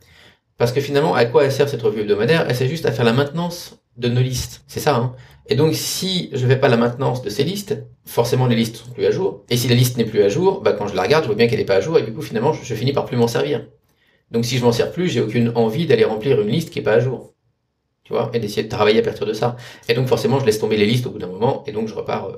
Parce 0.61 0.73
que 0.73 0.83
finalement, 0.83 1.15
à 1.15 1.25
quoi 1.25 1.47
elle 1.47 1.53
sert 1.53 1.71
cette 1.71 1.81
revue 1.81 2.03
hebdomadaire? 2.03 2.45
Elle 2.47 2.55
sert 2.55 2.69
juste 2.69 2.85
à 2.85 2.93
faire 2.93 3.07
la 3.07 3.15
maintenance 3.15 3.81
de 3.97 4.09
nos 4.09 4.21
listes. 4.21 4.63
C'est 4.69 4.79
ça. 4.79 4.95
Hein 4.95 5.15
et 5.47 5.55
donc, 5.55 5.75
si 5.75 6.29
je 6.35 6.47
fais 6.47 6.59
pas 6.59 6.69
la 6.69 6.77
maintenance 6.77 7.23
de 7.23 7.31
ces 7.31 7.45
listes, 7.45 7.83
forcément 8.05 8.47
les 8.47 8.57
listes 8.57 8.77
sont 8.77 8.91
plus 8.91 9.07
à 9.07 9.11
jour. 9.11 9.43
Et 9.49 9.57
si 9.57 9.69
la 9.69 9.75
liste 9.75 9.97
n'est 9.97 10.05
plus 10.05 10.23
à 10.23 10.29
jour, 10.29 10.61
bah, 10.61 10.75
quand 10.75 10.87
je 10.87 10.95
la 10.95 11.01
regarde, 11.01 11.25
je 11.25 11.29
vois 11.29 11.35
bien 11.35 11.49
qu'elle 11.49 11.61
n'est 11.61 11.65
pas 11.65 11.77
à 11.77 11.81
jour, 11.81 11.99
et 11.99 12.03
du 12.03 12.13
coup, 12.13 12.21
finalement, 12.21 12.53
je, 12.53 12.75
finis 12.75 12.93
par 12.93 13.07
plus 13.07 13.17
m'en 13.17 13.27
servir. 13.27 13.69
Donc 14.33 14.45
si 14.45 14.59
je 14.59 14.63
m'en 14.63 14.71
sers 14.71 14.93
plus, 14.93 15.09
j'ai 15.09 15.23
aucune 15.23 15.51
envie 15.55 15.87
d'aller 15.87 16.05
remplir 16.05 16.39
une 16.43 16.49
liste 16.49 16.69
qui 16.69 16.81
est 16.81 16.83
pas 16.83 16.93
à 16.93 17.01
jour. 17.01 17.33
Tu 18.05 18.13
vois, 18.13 18.31
et 18.35 18.39
d'essayer 18.39 18.63
de 18.63 18.69
travailler 18.69 18.99
à 19.01 19.03
partir 19.03 19.25
de 19.25 19.33
ça. 19.33 19.57
Et 19.89 19.95
donc 19.95 20.09
forcément, 20.09 20.41
je 20.41 20.45
laisse 20.45 20.59
tomber 20.59 20.77
les 20.77 20.85
listes 20.85 21.07
au 21.07 21.11
bout 21.11 21.19
d'un 21.19 21.27
moment, 21.29 21.65
et 21.67 21.73
donc 21.73 21.89
je 21.89 21.95
repars 21.95 22.27
euh, 22.27 22.37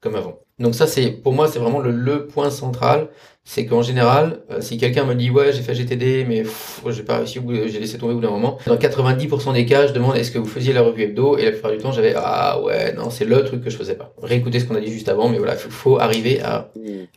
comme 0.00 0.14
avant. 0.14 0.43
Donc 0.60 0.74
ça, 0.74 0.86
c'est 0.86 1.10
pour 1.10 1.32
moi, 1.32 1.48
c'est 1.48 1.58
vraiment 1.58 1.80
le, 1.80 1.90
le, 1.90 2.26
point 2.26 2.50
central. 2.50 3.08
C'est 3.42 3.66
qu'en 3.66 3.82
général, 3.82 4.42
euh, 4.50 4.60
si 4.60 4.78
quelqu'un 4.78 5.04
me 5.04 5.14
dit 5.14 5.30
ouais, 5.30 5.52
j'ai 5.52 5.62
fait 5.62 5.74
GTD, 5.74 6.24
mais 6.26 6.44
j'ai 6.90 7.02
pas 7.02 7.18
réussi, 7.18 7.40
j'ai 7.66 7.80
laissé 7.80 7.98
tomber 7.98 8.12
au 8.12 8.16
bout 8.16 8.22
d'un 8.22 8.30
moment. 8.30 8.58
Dans 8.66 8.76
90% 8.76 9.52
des 9.52 9.66
cas, 9.66 9.86
je 9.86 9.92
demande 9.92 10.16
est-ce 10.16 10.30
que 10.30 10.38
vous 10.38 10.46
faisiez 10.46 10.72
la 10.72 10.82
revue 10.82 11.02
hebdo, 11.02 11.36
et 11.36 11.44
la 11.44 11.50
plupart 11.50 11.72
du 11.72 11.78
temps, 11.78 11.92
j'avais 11.92 12.14
ah 12.16 12.60
ouais, 12.62 12.92
non, 12.94 13.10
c'est 13.10 13.24
le 13.24 13.44
truc 13.44 13.62
que 13.62 13.68
je 13.70 13.76
faisais 13.76 13.96
pas. 13.96 14.14
Réécoutez 14.22 14.60
ce 14.60 14.64
qu'on 14.64 14.76
a 14.76 14.80
dit 14.80 14.92
juste 14.92 15.08
avant, 15.08 15.28
mais 15.28 15.38
voilà, 15.38 15.56
faut, 15.56 15.70
faut 15.70 15.98
arriver 15.98 16.40
à, 16.40 16.70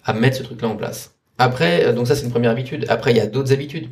à 0.03 0.13
mettre 0.13 0.37
ce 0.37 0.43
truc-là 0.43 0.67
en 0.67 0.75
place. 0.75 1.15
Après, 1.37 1.85
euh, 1.85 1.93
donc 1.93 2.07
ça 2.07 2.15
c'est 2.15 2.25
une 2.25 2.31
première 2.31 2.51
habitude. 2.51 2.85
Après, 2.89 3.11
il 3.11 3.17
y 3.17 3.21
a 3.21 3.27
d'autres 3.27 3.53
habitudes. 3.53 3.89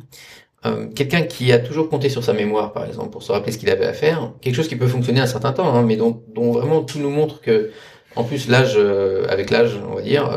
Euh, 0.64 0.88
quelqu'un 0.88 1.22
qui 1.22 1.52
a 1.52 1.58
toujours 1.58 1.88
compté 1.88 2.08
sur 2.08 2.24
sa 2.24 2.32
mémoire, 2.32 2.72
par 2.72 2.86
exemple, 2.86 3.10
pour 3.10 3.22
se 3.22 3.30
rappeler 3.30 3.52
ce 3.52 3.58
qu'il 3.58 3.70
avait 3.70 3.86
à 3.86 3.92
faire, 3.92 4.32
quelque 4.40 4.54
chose 4.54 4.68
qui 4.68 4.76
peut 4.76 4.88
fonctionner 4.88 5.20
un 5.20 5.26
certain 5.26 5.52
temps, 5.52 5.72
hein, 5.72 5.82
mais 5.82 5.96
dont, 5.96 6.22
dont, 6.34 6.50
vraiment 6.52 6.82
tout 6.82 6.98
nous 6.98 7.10
montre 7.10 7.40
que, 7.40 7.70
en 8.16 8.24
plus, 8.24 8.48
l'âge, 8.48 8.74
euh, 8.76 9.26
avec 9.28 9.50
l'âge, 9.50 9.78
on 9.90 9.94
va 9.94 10.02
dire, 10.02 10.30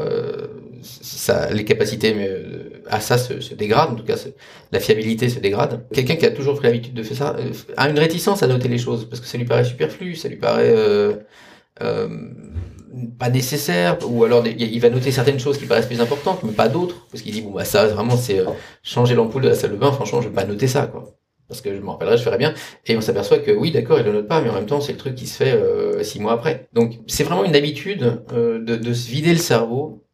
ça, 0.82 1.52
les 1.52 1.66
capacités 1.66 2.14
mais, 2.14 2.30
à 2.88 3.00
ça 3.00 3.18
se, 3.18 3.40
se, 3.42 3.56
dégradent, 3.56 3.94
en 3.94 3.96
tout 3.96 4.04
cas, 4.04 4.16
la 4.72 4.80
fiabilité 4.80 5.30
se 5.30 5.40
dégrade. 5.40 5.86
Quelqu'un 5.94 6.16
qui 6.16 6.26
a 6.26 6.32
toujours 6.32 6.56
pris 6.56 6.68
l'habitude 6.68 6.94
de 6.94 7.04
faire 7.04 7.18
ça 7.18 7.36
a 7.78 7.90
une 7.90 8.00
réticence 8.00 8.44
à 8.44 8.48
noter 8.48 8.68
les 8.68 8.78
choses 8.78 9.08
parce 9.10 9.22
que 9.22 9.28
ça 9.28 9.38
lui 9.38 9.46
paraît 9.46 9.66
superflu, 9.66 10.16
ça 10.16 10.30
lui 10.30 10.38
paraît 10.38 10.74
pas 13.18 13.30
nécessaire 13.30 13.98
ou 14.08 14.24
alors 14.24 14.46
il 14.46 14.80
va 14.80 14.90
noter 14.90 15.12
certaines 15.12 15.40
choses 15.40 15.58
qui 15.58 15.66
paraissent 15.66 15.86
plus 15.86 16.02
importantes 16.02 16.44
mais 16.44 16.52
pas 16.52 16.68
d'autres 16.68 17.08
parce 17.12 17.22
qu'il 17.22 17.34
dit 17.34 17.42
bon 17.42 17.52
bah 17.52 17.66
ça 17.66 17.88
vraiment 17.88 18.18
c'est 18.18 18.40
euh, 18.40 18.46
changer 18.84 19.16
l'ampoule 19.16 19.44
de 19.44 19.50
la 19.50 19.56
salle 19.56 19.72
de 19.72 19.76
bain 19.76 19.92
franchement 19.92 20.22
je 20.22 20.30
vais 20.30 20.34
pas 20.34 20.46
noter 20.46 20.68
ça 20.68 20.88
quoi 20.88 21.19
parce 21.50 21.62
que 21.62 21.76
je 21.76 21.82
me 21.82 21.90
rappellerai 21.90 22.18
je 22.18 22.24
ferai 22.24 22.38
bien. 22.38 22.54
Et 22.86 22.96
on 22.96 23.02
s'aperçoit 23.02 23.40
que 23.40 23.52
oui 23.52 23.72
d'accord 23.72 24.00
il 24.00 24.06
le 24.06 24.14
note 24.14 24.28
pas 24.28 24.42
mais 24.42 24.50
en 24.50 24.54
même 24.54 24.66
temps 24.68 24.82
c'est 24.82 24.94
le 24.94 24.98
truc 24.98 25.16
qui 25.16 25.28
se 25.28 25.36
fait 25.36 25.52
euh, 25.54 26.04
six 26.04 26.20
mois 26.22 26.34
après. 26.34 26.70
Donc 26.74 27.00
c'est 27.08 27.24
vraiment 27.24 27.44
une 27.44 27.56
habitude 27.56 28.24
euh, 28.34 28.60
de, 28.64 28.76
de 28.78 28.94
se 28.94 29.10
vider 29.10 29.32
le 29.34 29.40
cerveau 29.40 30.06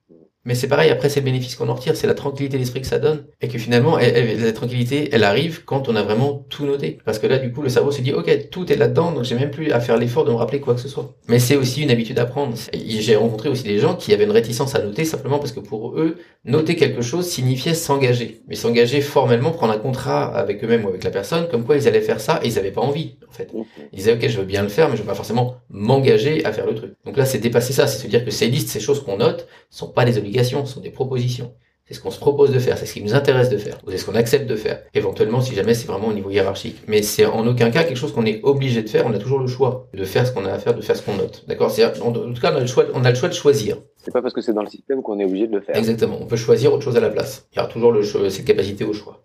mais 0.46 0.56
c'est 0.56 0.68
pareil, 0.68 0.92
après 0.92 1.10
c'est 1.10 1.20
le 1.20 1.26
bénéfice 1.26 1.56
qu'on 1.56 1.70
en 1.70 1.74
retire, 1.74 1.96
c'est 1.96 2.08
la 2.08 2.14
tranquillité 2.14 2.58
d'esprit 2.58 2.82
que 2.82 2.88
ça 2.88 3.00
donne, 3.00 3.26
et 3.42 3.48
que 3.48 3.58
finalement, 3.58 3.98
elle, 4.00 4.42
la 4.42 4.52
tranquillité, 4.52 5.10
elle 5.12 5.24
arrive 5.24 5.66
quand 5.66 5.90
on 5.90 5.96
a 5.96 6.04
vraiment 6.04 6.46
tout 6.50 6.66
noté. 6.66 7.00
Parce 7.04 7.20
que 7.20 7.28
là, 7.28 7.40
du 7.40 7.52
coup, 7.52 7.62
le 7.62 7.70
cerveau 7.70 7.92
se 7.92 8.02
dit, 8.02 8.14
ok, 8.14 8.50
tout 8.52 8.72
est 8.72 8.76
là-dedans, 8.76 9.12
donc 9.12 9.24
j'ai 9.24 9.36
même 9.36 9.52
plus 9.52 9.72
à 9.72 9.80
faire 9.80 9.98
l'effort 9.98 10.24
de 10.24 10.32
me 10.32 10.36
rappeler 10.36 10.60
quoi 10.60 10.76
que 10.76 10.80
ce 10.80 10.88
soit. 10.88 11.16
Mais 11.28 11.40
c'est 11.40 11.56
aussi 11.56 11.82
une 11.82 11.92
habitude 11.92 12.20
à 12.20 12.26
prendre. 12.26 12.56
J'ai 12.74 13.16
rencontré 13.16 13.50
aussi 13.50 13.64
des 13.64 13.80
gens 13.80 13.96
qui 13.96 14.14
avaient 14.14 14.26
une 14.26 14.32
réticence 14.32 14.76
à 14.76 14.84
noter 14.84 15.04
simplement 15.04 15.40
parce 15.40 15.52
que 15.52 15.60
pour 15.60 16.00
eux, 16.00 16.18
noter 16.44 16.76
quelque 16.76 17.02
chose 17.02 17.26
signifiait 17.28 17.74
s'engager. 17.74 18.42
Mais 18.48 18.56
s'engager 18.56 19.02
formellement, 19.02 19.52
prendre 19.52 19.74
un 19.74 19.80
contrat 19.80 20.26
avec 20.26 20.64
eux-mêmes 20.64 20.86
ou 20.86 20.90
avec 20.90 21.04
la 21.04 21.10
personne, 21.10 21.48
comme 21.50 21.64
quoi 21.64 21.76
ils 21.78 21.88
allaient 21.88 22.02
faire 22.02 22.20
ça, 22.20 22.40
et 22.44 22.48
ils 22.48 22.60
avaient 22.60 22.72
pas 22.72 22.82
envie, 22.82 23.16
en 23.28 23.34
fait. 23.34 23.52
Ils 23.92 23.98
disaient, 23.98 24.14
ok, 24.14 24.28
je 24.28 24.38
veux 24.38 24.46
bien 24.46 24.62
le 24.62 24.70
faire, 24.70 24.90
mais 24.90 24.96
je 24.96 25.02
veux 25.02 25.08
pas 25.08 25.16
forcément 25.16 25.56
m'engager 25.70 26.46
à 26.46 26.52
faire 26.52 26.68
le 26.68 26.76
truc. 26.76 26.94
Donc 27.04 27.18
là, 27.18 27.26
c'est 27.26 27.40
dépasser 27.40 27.74
ça, 27.74 27.88
c'est 27.88 28.04
se 28.04 28.08
dire 28.08 28.24
que 28.24 28.32
ces 28.32 28.48
listes, 28.48 28.70
ces 28.70 28.80
choses 28.80 29.04
qu'on 29.04 29.18
note, 29.18 29.48
sont 29.72 29.88
pas 29.88 30.06
des 30.06 30.18
obligations 30.18 30.35
ce 30.44 30.66
sont 30.66 30.82
des 30.82 30.90
propositions. 30.90 31.54
C'est 31.88 31.94
ce 31.94 32.02
qu'on 32.02 32.10
se 32.10 32.20
propose 32.20 32.52
de 32.52 32.58
faire, 32.58 32.80
c'est 32.80 32.88
ce 32.88 32.94
qui 32.96 33.04
nous 33.04 33.14
intéresse 33.14 33.52
de 33.52 33.58
faire, 33.58 33.78
ou 33.86 33.92
c'est 33.92 34.00
ce 34.00 34.08
qu'on 34.08 34.16
accepte 34.16 34.50
de 34.50 34.56
faire. 34.56 34.82
Éventuellement, 34.96 35.40
si 35.40 35.54
jamais 35.54 35.76
c'est 35.76 35.86
vraiment 35.86 36.08
au 36.08 36.14
niveau 36.14 36.32
hiérarchique. 36.32 36.82
Mais 36.88 37.04
c'est 37.04 37.28
en 37.28 37.46
aucun 37.46 37.70
cas 37.70 37.84
quelque 37.84 37.98
chose 37.98 38.12
qu'on 38.12 38.26
est 38.26 38.44
obligé 38.44 38.82
de 38.82 38.90
faire, 38.90 39.06
on 39.06 39.14
a 39.14 39.20
toujours 39.20 39.38
le 39.38 39.46
choix 39.46 39.88
de 39.94 40.04
faire 40.04 40.26
ce 40.26 40.34
qu'on 40.34 40.46
a 40.46 40.52
à 40.52 40.58
faire, 40.58 40.74
de 40.74 40.82
faire 40.82 40.96
ce 40.96 41.04
qu'on 41.04 41.16
note. 41.16 41.46
D'accord? 41.48 41.72
En 42.02 42.12
tout 42.12 42.42
cas, 42.42 42.52
on 42.52 42.56
a 42.56 42.62
le 42.62 42.66
choix, 42.66 42.86
on 42.96 43.06
a 43.06 43.12
le 43.12 43.16
choix 43.16 43.30
de 43.30 43.36
choisir. 43.36 43.78
C'est 43.98 44.12
pas 44.12 44.24
parce 44.24 44.34
que 44.34 44.42
c'est 44.42 44.54
dans 44.54 44.64
le 44.64 44.70
système 44.70 45.04
qu'on 45.04 45.20
est 45.20 45.26
obligé 45.26 45.46
de 45.46 45.56
le 45.56 45.62
faire. 45.62 45.76
Exactement, 45.76 46.18
on 46.20 46.26
peut 46.26 46.38
choisir 46.38 46.74
autre 46.74 46.84
chose 46.84 46.98
à 46.98 47.02
la 47.02 47.12
place. 47.12 47.48
Il 47.54 47.58
y 47.58 47.62
a 47.62 47.68
toujours 47.68 47.92
le, 47.92 48.02
cette 48.04 48.46
capacité 48.46 48.84
au 48.84 48.94
choix. 48.94 49.24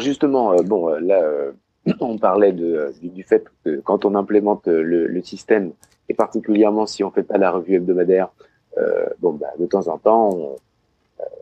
Justement, 0.00 0.52
euh, 0.52 0.62
bon, 0.62 0.88
euh, 0.88 1.00
là, 1.00 1.22
euh, 1.22 1.52
on 2.00 2.16
parlait 2.16 2.52
de, 2.52 2.90
du, 3.02 3.22
fait 3.22 3.44
que 3.66 3.80
quand 3.80 4.06
on 4.06 4.14
implémente 4.14 4.66
le, 4.66 5.06
le, 5.06 5.22
système, 5.22 5.72
et 6.08 6.14
particulièrement 6.14 6.86
si 6.86 7.04
on 7.04 7.10
fait 7.10 7.22
pas 7.22 7.36
la 7.36 7.50
revue 7.50 7.74
hebdomadaire, 7.74 8.30
bon, 9.20 9.32
bah, 9.32 9.48
de 9.58 9.66
temps 9.66 9.88
en 9.88 9.98
temps, 9.98 10.30
on, 10.30 10.56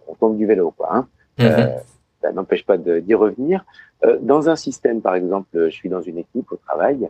on 0.08 0.14
tombe 0.14 0.36
du 0.36 0.46
vélo, 0.46 0.72
quoi. 0.76 0.88
Hein. 0.94 1.08
Mhm. 1.38 1.46
Euh, 1.46 1.76
ça 2.22 2.32
n'empêche 2.32 2.64
pas 2.64 2.78
d'y 2.78 3.14
revenir. 3.14 3.64
Euh, 4.04 4.18
dans 4.20 4.48
un 4.48 4.56
système, 4.56 5.00
par 5.00 5.14
exemple, 5.14 5.48
je 5.52 5.70
suis 5.70 5.88
dans 5.88 6.00
une 6.00 6.18
équipe 6.18 6.50
au 6.50 6.56
travail 6.56 7.08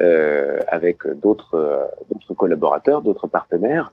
euh, 0.00 0.60
avec 0.68 1.06
d'autres 1.06 1.88
d'autres 2.10 2.34
collaborateurs, 2.34 3.02
d'autres 3.02 3.26
partenaires. 3.26 3.92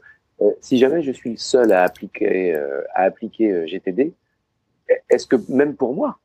si 0.59 0.77
jamais 0.77 1.03
je 1.03 1.11
suis 1.11 1.37
seul 1.37 1.71
à 1.71 1.83
appliquer 1.83 2.55
à 2.95 3.03
appliquer 3.03 3.67
GTD, 3.67 4.13
est-ce 5.09 5.27
que 5.27 5.37
même 5.49 5.75
pour 5.75 5.93
moi 5.95 6.17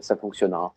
ça 0.00 0.16
fonctionnera? 0.16 0.74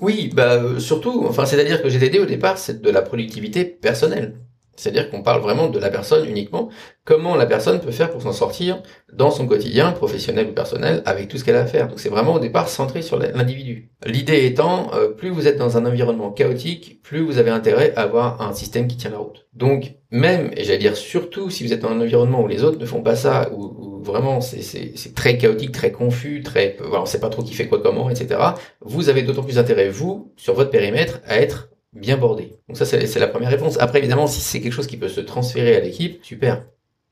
Oui, 0.00 0.32
bah 0.34 0.80
surtout. 0.80 1.24
Enfin, 1.28 1.44
c'est-à-dire 1.44 1.82
que 1.82 1.88
GTD 1.88 2.18
au 2.18 2.24
départ, 2.24 2.58
c'est 2.58 2.80
de 2.80 2.90
la 2.90 3.02
productivité 3.02 3.64
personnelle. 3.64 4.34
C'est-à-dire 4.76 5.10
qu'on 5.10 5.22
parle 5.22 5.42
vraiment 5.42 5.68
de 5.68 5.78
la 5.78 5.90
personne 5.90 6.28
uniquement, 6.28 6.70
comment 7.04 7.36
la 7.36 7.46
personne 7.46 7.80
peut 7.80 7.90
faire 7.90 8.10
pour 8.10 8.22
s'en 8.22 8.32
sortir 8.32 8.82
dans 9.12 9.30
son 9.30 9.46
quotidien, 9.46 9.92
professionnel 9.92 10.48
ou 10.48 10.52
personnel, 10.52 11.02
avec 11.04 11.28
tout 11.28 11.36
ce 11.36 11.44
qu'elle 11.44 11.56
a 11.56 11.60
à 11.60 11.66
faire. 11.66 11.88
Donc 11.88 12.00
c'est 12.00 12.08
vraiment 12.08 12.34
au 12.34 12.38
départ 12.38 12.68
centré 12.68 13.02
sur 13.02 13.18
l'individu. 13.18 13.90
L'idée 14.06 14.46
étant, 14.46 14.90
euh, 14.94 15.08
plus 15.08 15.30
vous 15.30 15.46
êtes 15.46 15.58
dans 15.58 15.76
un 15.76 15.84
environnement 15.84 16.30
chaotique, 16.30 17.00
plus 17.02 17.20
vous 17.20 17.38
avez 17.38 17.50
intérêt 17.50 17.92
à 17.96 18.02
avoir 18.02 18.40
un 18.40 18.52
système 18.54 18.86
qui 18.86 18.96
tient 18.96 19.10
la 19.10 19.18
route. 19.18 19.46
Donc 19.52 19.94
même, 20.10 20.50
et 20.56 20.64
j'allais 20.64 20.78
dire 20.78 20.96
surtout, 20.96 21.50
si 21.50 21.64
vous 21.64 21.72
êtes 21.72 21.80
dans 21.80 21.90
un 21.90 22.00
environnement 22.00 22.42
où 22.42 22.48
les 22.48 22.64
autres 22.64 22.78
ne 22.78 22.86
font 22.86 23.02
pas 23.02 23.16
ça, 23.16 23.50
où, 23.52 24.02
vraiment 24.02 24.40
c'est 24.40 25.14
très 25.14 25.38
chaotique, 25.38 25.72
très 25.72 25.92
confus, 25.92 26.42
très, 26.42 26.76
voilà, 26.80 27.02
on 27.02 27.06
sait 27.06 27.20
pas 27.20 27.28
trop 27.28 27.42
qui 27.42 27.54
fait 27.54 27.68
quoi 27.68 27.80
comment, 27.80 28.10
etc. 28.10 28.40
Vous 28.80 29.08
avez 29.08 29.22
d'autant 29.22 29.44
plus 29.44 29.58
intérêt, 29.58 29.90
vous, 29.90 30.32
sur 30.36 30.54
votre 30.54 30.70
périmètre, 30.70 31.20
à 31.26 31.38
être 31.38 31.68
bien 31.92 32.16
bordé. 32.16 32.56
Donc 32.68 32.76
ça, 32.76 32.84
c'est 32.84 33.18
la 33.18 33.26
première 33.26 33.50
réponse. 33.50 33.78
Après, 33.78 33.98
évidemment, 33.98 34.26
si 34.26 34.40
c'est 34.40 34.60
quelque 34.60 34.72
chose 34.72 34.86
qui 34.86 34.96
peut 34.96 35.08
se 35.08 35.20
transférer 35.20 35.76
à 35.76 35.80
l'équipe, 35.80 36.24
super. 36.24 36.64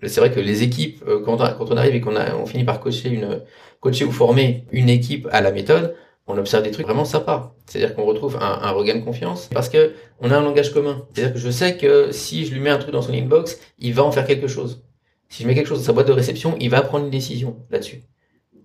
C'est 0.03 0.21
vrai 0.21 0.31
que 0.31 0.41
les 0.41 0.63
équipes, 0.63 1.03
euh, 1.07 1.23
quand 1.23 1.41
on, 1.41 1.77
arrive 1.77 1.95
et 1.95 2.01
qu'on 2.01 2.47
finit 2.47 2.65
par 2.65 2.81
coacher 2.81 3.11
une, 3.11 3.43
coacher 3.81 4.07
ou 4.07 4.13
former 4.13 4.65
une 4.73 4.89
équipe 4.89 5.29
à 5.31 5.43
la 5.43 5.53
méthode, 5.53 5.95
on 6.27 6.39
observe 6.39 6.63
des 6.63 6.71
trucs 6.71 6.87
vraiment 6.87 7.05
sympas. 7.05 7.55
C'est-à-dire 7.67 7.95
qu'on 7.95 8.05
retrouve 8.05 8.37
un, 8.37 8.61
un, 8.63 8.71
regain 8.71 8.95
de 8.95 9.05
confiance 9.05 9.51
parce 9.53 9.69
que 9.69 9.93
on 10.21 10.31
a 10.31 10.39
un 10.39 10.43
langage 10.43 10.73
commun. 10.73 11.07
C'est-à-dire 11.13 11.35
que 11.35 11.39
je 11.39 11.51
sais 11.51 11.77
que 11.77 12.13
si 12.13 12.47
je 12.47 12.55
lui 12.55 12.61
mets 12.61 12.71
un 12.71 12.79
truc 12.79 12.93
dans 12.93 13.03
son 13.03 13.13
inbox, 13.13 13.59
il 13.79 13.93
va 13.93 14.05
en 14.05 14.13
faire 14.13 14.27
quelque 14.27 14.49
chose. 14.49 14.83
Si 15.29 15.43
je 15.43 15.49
mets 15.49 15.55
quelque 15.55 15.67
chose 15.69 15.79
dans 15.81 15.85
sa 15.85 15.93
boîte 15.93 16.09
de 16.09 16.13
réception, 16.13 16.57
il 16.61 16.71
va 16.71 16.81
prendre 16.83 17.05
une 17.05 17.11
décision 17.11 17.57
là-dessus. 17.71 18.03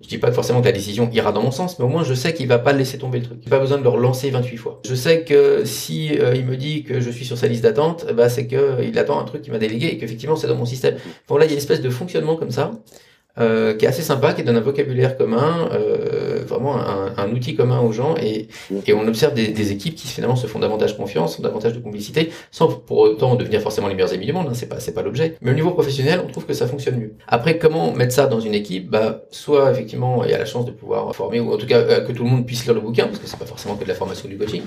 Je 0.01 0.07
dis 0.07 0.17
pas 0.17 0.31
forcément 0.31 0.61
que 0.61 0.65
la 0.65 0.71
décision 0.71 1.09
ira 1.11 1.31
dans 1.31 1.41
mon 1.41 1.51
sens, 1.51 1.79
mais 1.79 1.85
au 1.85 1.87
moins 1.87 2.03
je 2.03 2.13
sais 2.13 2.33
qu'il 2.33 2.47
va 2.47 2.59
pas 2.59 2.73
laisser 2.73 2.97
tomber 2.97 3.19
le 3.19 3.25
truc. 3.25 3.39
J'ai 3.43 3.49
pas 3.49 3.59
besoin 3.59 3.77
de 3.77 3.83
le 3.83 3.89
relancer 3.89 4.29
28 4.29 4.57
fois. 4.57 4.81
Je 4.85 4.93
sais 4.93 5.23
que 5.23 5.65
si 5.65 6.17
euh, 6.19 6.35
il 6.35 6.45
me 6.45 6.57
dit 6.57 6.83
que 6.83 6.99
je 6.99 7.09
suis 7.09 7.25
sur 7.25 7.37
sa 7.37 7.47
liste 7.47 7.63
d'attente, 7.63 8.05
bah 8.13 8.29
c'est 8.29 8.47
que 8.47 8.55
euh, 8.55 8.83
il 8.83 8.97
attend 8.99 9.19
un 9.19 9.23
truc 9.23 9.41
qu'il 9.41 9.53
m'a 9.53 9.59
délégué 9.59 9.87
et 9.87 9.97
qu'effectivement 9.97 10.35
c'est 10.35 10.47
dans 10.47 10.55
mon 10.55 10.65
système. 10.65 10.95
Bon 11.27 11.37
là 11.37 11.45
il 11.45 11.47
y 11.47 11.51
a 11.51 11.53
une 11.53 11.59
espèce 11.59 11.81
de 11.81 11.89
fonctionnement 11.89 12.35
comme 12.35 12.51
ça 12.51 12.71
euh, 13.39 13.73
qui 13.75 13.85
est 13.85 13.87
assez 13.87 14.01
sympa, 14.01 14.33
qui 14.33 14.43
donne 14.43 14.55
un 14.55 14.61
vocabulaire 14.61 15.17
commun, 15.17 15.69
euh, 15.73 16.43
vraiment 16.47 16.77
un, 16.77 17.13
un, 17.17 17.31
outil 17.31 17.55
commun 17.55 17.79
aux 17.81 17.91
gens, 17.91 18.15
et, 18.15 18.47
et 18.87 18.93
on 18.93 19.05
observe 19.07 19.33
des, 19.33 19.49
des, 19.49 19.71
équipes 19.71 19.95
qui 19.95 20.07
finalement 20.07 20.37
se 20.37 20.47
font 20.47 20.59
davantage 20.59 20.95
confiance, 20.95 21.37
ont 21.37 21.41
davantage 21.41 21.73
de 21.73 21.79
complicité, 21.79 22.31
sans 22.51 22.67
pour 22.67 22.99
autant 22.99 23.35
devenir 23.35 23.61
forcément 23.61 23.87
les 23.87 23.95
meilleurs 23.95 24.13
amis 24.13 24.25
du 24.25 24.33
monde, 24.33 24.47
hein, 24.49 24.53
c'est 24.53 24.69
pas 24.69 24.79
c'est 24.79 24.93
pas 24.93 25.01
l'objet. 25.01 25.35
Mais 25.41 25.51
au 25.51 25.53
niveau 25.53 25.71
professionnel, 25.71 26.21
on 26.25 26.31
trouve 26.31 26.45
que 26.45 26.53
ça 26.53 26.65
fonctionne 26.67 26.97
mieux. 26.97 27.13
Après, 27.27 27.57
comment 27.57 27.91
mettre 27.91 28.13
ça 28.13 28.27
dans 28.27 28.39
une 28.39 28.53
équipe? 28.53 28.89
Bah, 28.89 29.23
soit 29.31 29.71
effectivement, 29.71 30.23
il 30.23 30.31
y 30.31 30.33
a 30.33 30.37
la 30.37 30.45
chance 30.45 30.65
de 30.65 30.71
pouvoir 30.71 31.13
former, 31.15 31.39
ou 31.41 31.53
en 31.53 31.57
tout 31.57 31.67
cas 31.67 31.79
euh, 31.79 32.01
que 32.05 32.13
tout 32.13 32.23
le 32.23 32.29
monde 32.29 32.45
puisse 32.45 32.63
lire 32.63 32.73
le 32.73 32.81
bouquin, 32.81 33.07
parce 33.07 33.19
que 33.19 33.27
c'est 33.27 33.39
pas 33.39 33.45
forcément 33.45 33.75
que 33.75 33.83
de 33.83 33.89
la 33.89 33.95
formation 33.95 34.29
du 34.29 34.37
coaching 34.37 34.61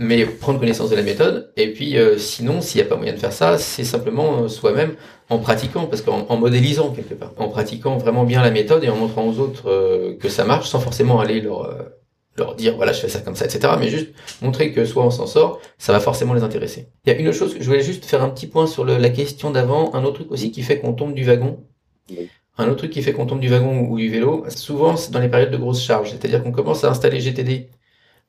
mais 0.00 0.24
prendre 0.24 0.58
connaissance 0.58 0.90
de 0.90 0.96
la 0.96 1.02
méthode. 1.02 1.52
Et 1.56 1.72
puis, 1.72 1.98
euh, 1.98 2.16
sinon, 2.16 2.62
s'il 2.62 2.80
n'y 2.80 2.86
a 2.86 2.88
pas 2.88 2.96
moyen 2.96 3.12
de 3.12 3.18
faire 3.18 3.34
ça, 3.34 3.58
c'est 3.58 3.84
simplement 3.84 4.42
euh, 4.42 4.48
soi-même 4.48 4.94
en 5.30 5.38
pratiquant, 5.38 5.86
parce 5.86 6.02
qu'en 6.02 6.36
modélisant 6.36 6.90
quelque 6.90 7.14
part, 7.14 7.32
en 7.38 7.48
pratiquant 7.48 7.96
vraiment 7.96 8.24
bien 8.24 8.42
la 8.42 8.50
méthode 8.50 8.84
et 8.84 8.88
en 8.88 8.96
montrant 8.96 9.26
aux 9.26 9.38
autres 9.38 9.70
euh, 9.70 10.16
que 10.18 10.28
ça 10.28 10.44
marche, 10.44 10.68
sans 10.68 10.80
forcément 10.80 11.20
aller 11.20 11.40
leur 11.40 11.74
leur 12.36 12.54
dire 12.54 12.76
voilà 12.76 12.92
je 12.92 13.00
fais 13.00 13.08
ça 13.08 13.20
comme 13.20 13.36
ça, 13.36 13.44
etc. 13.44 13.74
Mais 13.78 13.88
juste 13.88 14.10
montrer 14.42 14.72
que 14.72 14.84
soit 14.84 15.04
on 15.04 15.10
s'en 15.10 15.26
sort, 15.26 15.60
ça 15.78 15.92
va 15.92 16.00
forcément 16.00 16.34
les 16.34 16.42
intéresser. 16.42 16.88
Il 17.04 17.12
y 17.12 17.16
a 17.16 17.18
une 17.18 17.28
autre 17.28 17.36
chose, 17.36 17.56
je 17.58 17.64
voulais 17.64 17.82
juste 17.82 18.04
faire 18.04 18.22
un 18.22 18.30
petit 18.30 18.46
point 18.46 18.66
sur 18.66 18.84
le, 18.84 18.98
la 18.98 19.10
question 19.10 19.50
d'avant, 19.50 19.94
un 19.94 20.04
autre 20.04 20.16
truc 20.16 20.32
aussi 20.32 20.50
qui 20.50 20.62
fait 20.62 20.80
qu'on 20.80 20.92
tombe 20.92 21.14
du 21.14 21.24
wagon. 21.24 21.64
Un 22.58 22.66
autre 22.66 22.78
truc 22.78 22.90
qui 22.90 23.02
fait 23.02 23.12
qu'on 23.12 23.26
tombe 23.26 23.40
du 23.40 23.48
wagon 23.48 23.86
ou 23.88 23.98
du 23.98 24.10
vélo, 24.10 24.44
souvent 24.48 24.96
c'est 24.96 25.12
dans 25.12 25.20
les 25.20 25.28
périodes 25.28 25.50
de 25.50 25.56
grosse 25.56 25.82
charge, 25.82 26.10
c'est-à-dire 26.10 26.42
qu'on 26.42 26.52
commence 26.52 26.84
à 26.84 26.90
installer 26.90 27.20
GTD 27.20 27.68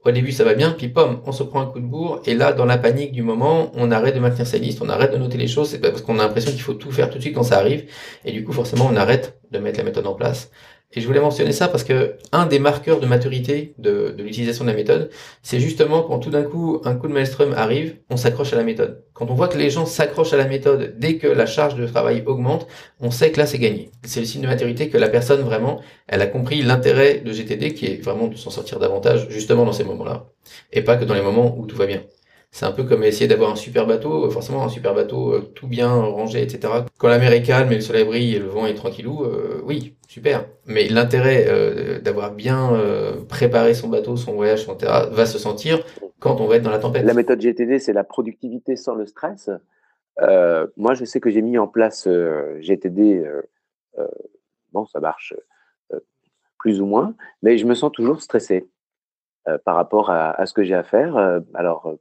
au 0.03 0.11
début, 0.11 0.31
ça 0.31 0.43
va 0.43 0.53
bien, 0.55 0.71
puis 0.71 0.87
pom, 0.89 1.21
on 1.25 1.31
se 1.31 1.43
prend 1.43 1.61
un 1.61 1.65
coup 1.67 1.79
de 1.79 1.85
bourre, 1.85 2.21
et 2.25 2.33
là, 2.33 2.53
dans 2.53 2.65
la 2.65 2.77
panique 2.77 3.11
du 3.11 3.21
moment, 3.21 3.71
on 3.75 3.91
arrête 3.91 4.15
de 4.15 4.19
maintenir 4.19 4.47
sa 4.47 4.57
liste, 4.57 4.81
on 4.81 4.89
arrête 4.89 5.11
de 5.11 5.17
noter 5.17 5.37
les 5.37 5.47
choses, 5.47 5.77
parce 5.81 6.01
qu'on 6.01 6.17
a 6.19 6.23
l'impression 6.23 6.51
qu'il 6.51 6.61
faut 6.61 6.73
tout 6.73 6.91
faire 6.91 7.09
tout 7.09 7.17
de 7.17 7.21
suite 7.21 7.35
quand 7.35 7.43
ça 7.43 7.57
arrive, 7.59 7.85
et 8.25 8.31
du 8.31 8.43
coup, 8.43 8.51
forcément, 8.51 8.87
on 8.91 8.95
arrête 8.95 9.39
de 9.51 9.59
mettre 9.59 9.77
la 9.77 9.83
méthode 9.83 10.07
en 10.07 10.13
place. 10.15 10.49
Et 10.93 11.01
je 11.01 11.07
voulais 11.07 11.21
mentionner 11.21 11.53
ça 11.53 11.67
parce 11.67 11.83
que 11.83 12.15
un 12.31 12.45
des 12.45 12.59
marqueurs 12.59 12.99
de 12.99 13.05
maturité 13.05 13.73
de, 13.77 14.13
de 14.17 14.23
l'utilisation 14.23 14.65
de 14.65 14.69
la 14.69 14.75
méthode, 14.75 15.09
c'est 15.41 15.59
justement 15.59 16.01
quand 16.01 16.19
tout 16.19 16.29
d'un 16.29 16.43
coup 16.43 16.81
un 16.83 16.95
coup 16.95 17.07
de 17.07 17.13
maelstrom 17.13 17.53
arrive, 17.53 17.95
on 18.09 18.17
s'accroche 18.17 18.51
à 18.53 18.57
la 18.57 18.63
méthode. 18.63 19.03
Quand 19.13 19.29
on 19.29 19.35
voit 19.35 19.47
que 19.47 19.57
les 19.57 19.69
gens 19.69 19.85
s'accrochent 19.85 20.33
à 20.33 20.37
la 20.37 20.47
méthode 20.47 20.95
dès 20.97 21.17
que 21.17 21.27
la 21.27 21.45
charge 21.45 21.75
de 21.75 21.85
travail 21.85 22.23
augmente, 22.25 22.67
on 22.99 23.11
sait 23.11 23.31
que 23.31 23.39
là 23.39 23.45
c'est 23.45 23.59
gagné. 23.59 23.91
C'est 24.03 24.19
le 24.19 24.25
signe 24.25 24.41
de 24.41 24.47
maturité 24.47 24.89
que 24.89 24.97
la 24.97 25.09
personne 25.09 25.41
vraiment, 25.41 25.79
elle 26.07 26.21
a 26.21 26.27
compris 26.27 26.61
l'intérêt 26.61 27.19
de 27.19 27.31
GTD 27.31 27.73
qui 27.73 27.85
est 27.85 28.03
vraiment 28.03 28.27
de 28.27 28.35
s'en 28.35 28.49
sortir 28.49 28.79
davantage 28.79 29.27
justement 29.29 29.65
dans 29.65 29.73
ces 29.73 29.83
moments-là 29.85 30.25
et 30.73 30.81
pas 30.81 30.97
que 30.97 31.05
dans 31.05 31.13
les 31.13 31.21
moments 31.21 31.55
où 31.57 31.65
tout 31.67 31.75
va 31.77 31.85
bien. 31.85 32.03
C'est 32.53 32.65
un 32.65 32.73
peu 32.73 32.83
comme 32.83 33.03
essayer 33.03 33.29
d'avoir 33.29 33.49
un 33.49 33.55
super 33.55 33.87
bateau, 33.87 34.29
forcément 34.29 34.63
un 34.63 34.69
super 34.69 34.93
bateau 34.93 35.33
euh, 35.33 35.39
tout 35.55 35.67
bien 35.67 35.89
rangé, 35.89 36.43
etc. 36.43 36.83
Quand 36.97 37.07
la 37.07 37.17
mer 37.17 37.31
est 37.31 37.43
calme 37.43 37.71
et 37.71 37.75
le 37.75 37.81
soleil 37.81 38.03
brille 38.03 38.35
et 38.35 38.39
le 38.39 38.47
vent 38.47 38.65
est 38.65 38.73
tranquillou, 38.73 39.23
euh, 39.23 39.61
oui, 39.63 39.95
super. 40.09 40.45
Mais 40.65 40.89
l'intérêt 40.89 41.45
euh, 41.47 41.99
d'avoir 42.01 42.33
bien 42.33 42.77
préparé 43.29 43.73
son 43.73 43.87
bateau, 43.87 44.17
son 44.17 44.33
voyage, 44.33 44.65
son 44.65 44.75
terrain, 44.75 45.07
va 45.11 45.25
se 45.25 45.39
sentir 45.39 45.81
quand 46.19 46.41
on 46.41 46.47
va 46.47 46.57
être 46.57 46.63
dans 46.63 46.71
la 46.71 46.79
tempête. 46.79 47.05
La 47.05 47.13
méthode 47.13 47.39
GTD, 47.39 47.79
c'est 47.79 47.93
la 47.93 48.03
productivité 48.03 48.75
sans 48.75 48.95
le 48.95 49.05
stress. 49.05 49.49
moi, 50.75 50.93
je 50.93 51.05
sais 51.05 51.21
que 51.21 51.29
j'ai 51.29 51.41
mis 51.41 51.57
en 51.57 51.67
place 51.67 52.07
GTD. 52.59 53.23
bon, 54.73 54.85
ça 54.87 54.99
marche 54.99 55.33
plus 56.59 56.81
ou 56.81 56.85
moins, 56.85 57.15
mais 57.41 57.57
je 57.57 57.65
me 57.65 57.75
sens 57.75 57.93
toujours 57.93 58.21
stressé 58.21 58.67
par 59.63 59.75
rapport 59.75 60.09
à, 60.09 60.45
ce 60.45 60.53
que 60.53 60.63
j'ai 60.63 60.75
à 60.75 60.83
faire. 60.83 61.15
alors, 61.53 61.95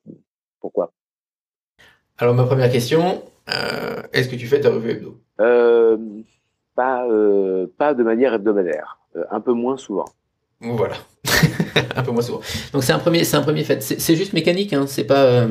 Alors, 2.21 2.35
ma 2.35 2.45
première 2.45 2.71
question, 2.71 3.23
euh, 3.49 4.03
est-ce 4.13 4.29
que 4.29 4.37
tu 4.37 4.47
fais 4.47 4.61
ta 4.61 4.69
revue 4.69 4.91
hebdo? 4.91 5.19
Euh, 5.41 5.97
pas, 6.77 7.07
euh, 7.09 7.67
pas 7.79 7.95
de 7.95 8.03
manière 8.03 8.35
hebdomadaire, 8.35 8.99
un 9.31 9.41
peu 9.41 9.55
moins 9.55 9.79
souvent. 9.79 10.05
Voilà, 10.61 10.97
un 11.97 12.03
peu 12.03 12.11
moins 12.11 12.21
souvent. 12.21 12.43
Donc 12.75 12.85
c'est 12.85 12.93
un 12.93 12.99
premier, 12.99 13.25
c'est 13.25 13.39
un 13.39 13.43
premier 13.43 13.65
fait. 13.65 13.83
C'est 13.83 14.17
juste 14.17 14.35
mécanique, 14.35 14.75
hein. 14.75 14.85
c'est 14.87 15.05
pas 15.05 15.47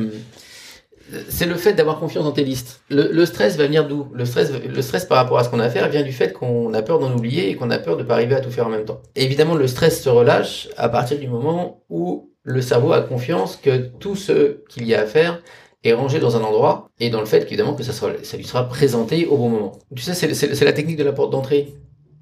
c'est 1.27 1.47
le 1.47 1.55
fait 1.55 1.73
d'avoir 1.73 1.99
confiance 1.99 2.23
dans 2.23 2.31
tes 2.31 2.43
listes. 2.43 2.83
Le, 2.91 3.25
stress 3.25 3.57
va 3.57 3.65
venir 3.65 3.87
d'où? 3.87 4.07
Le 4.13 4.25
stress, 4.25 4.51
le 4.51 4.81
stress 4.83 5.05
par 5.05 5.17
rapport 5.17 5.39
à 5.39 5.43
ce 5.43 5.49
qu'on 5.49 5.59
a 5.59 5.63
à 5.63 5.69
faire 5.71 5.89
vient 5.89 6.03
du 6.03 6.13
fait 6.13 6.33
qu'on 6.33 6.71
a 6.75 6.83
peur 6.83 6.99
d'en 6.99 7.11
oublier 7.11 7.49
et 7.49 7.55
qu'on 7.55 7.71
a 7.71 7.79
peur 7.79 7.97
de 7.97 8.03
pas 8.03 8.13
arriver 8.13 8.35
à 8.35 8.41
tout 8.41 8.51
faire 8.51 8.67
en 8.67 8.69
même 8.69 8.85
temps. 8.85 9.01
évidemment, 9.15 9.55
le 9.55 9.65
stress 9.65 10.03
se 10.03 10.09
relâche 10.09 10.69
à 10.77 10.87
partir 10.87 11.17
du 11.17 11.27
moment 11.27 11.81
où 11.89 12.29
le 12.43 12.61
cerveau 12.61 12.93
a 12.93 13.01
confiance 13.01 13.55
que 13.55 13.77
tout 13.99 14.15
ce 14.15 14.59
qu'il 14.69 14.85
y 14.85 14.93
a 14.93 15.01
à 15.01 15.05
faire 15.07 15.41
est 15.83 15.93
rangé 15.93 16.19
dans 16.19 16.35
un 16.35 16.41
endroit 16.41 16.89
et 16.99 17.09
dans 17.09 17.19
le 17.19 17.25
fait 17.25 17.45
qu'évidemment 17.45 17.73
que 17.73 17.83
ça, 17.83 17.93
ça 17.93 18.37
lui 18.37 18.43
sera 18.43 18.67
présenté 18.67 19.25
au 19.25 19.37
bon 19.37 19.49
moment. 19.49 19.71
Tu 19.95 20.01
sais, 20.01 20.13
c'est 20.13 20.65
la 20.65 20.73
technique 20.73 20.97
de 20.97 21.03
la 21.03 21.13
porte 21.13 21.31
d'entrée. 21.31 21.73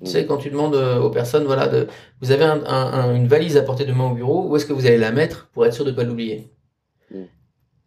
Tu 0.04 0.12
sais, 0.12 0.26
quand 0.28 0.38
tu 0.38 0.52
demandes 0.52 0.76
euh, 0.76 1.00
aux 1.00 1.10
personnes, 1.10 1.46
voilà, 1.46 1.68
de, 1.68 1.88
vous 2.22 2.32
avez 2.32 2.46
une 2.46 3.28
valise 3.28 3.58
à 3.58 3.64
portée 3.64 3.86
de 3.86 3.94
main 3.94 4.12
au 4.12 4.14
bureau, 4.14 4.48
où 4.48 4.56
est-ce 4.56 4.68
que 4.68 4.74
vous 4.74 4.86
allez 4.86 4.98
la 4.98 5.12
mettre 5.12 5.48
pour 5.54 5.66
être 5.66 5.74
sûr 5.74 5.86
de 5.86 5.90
ne 5.90 5.96
pas 5.96 6.04
l'oublier 6.04 6.52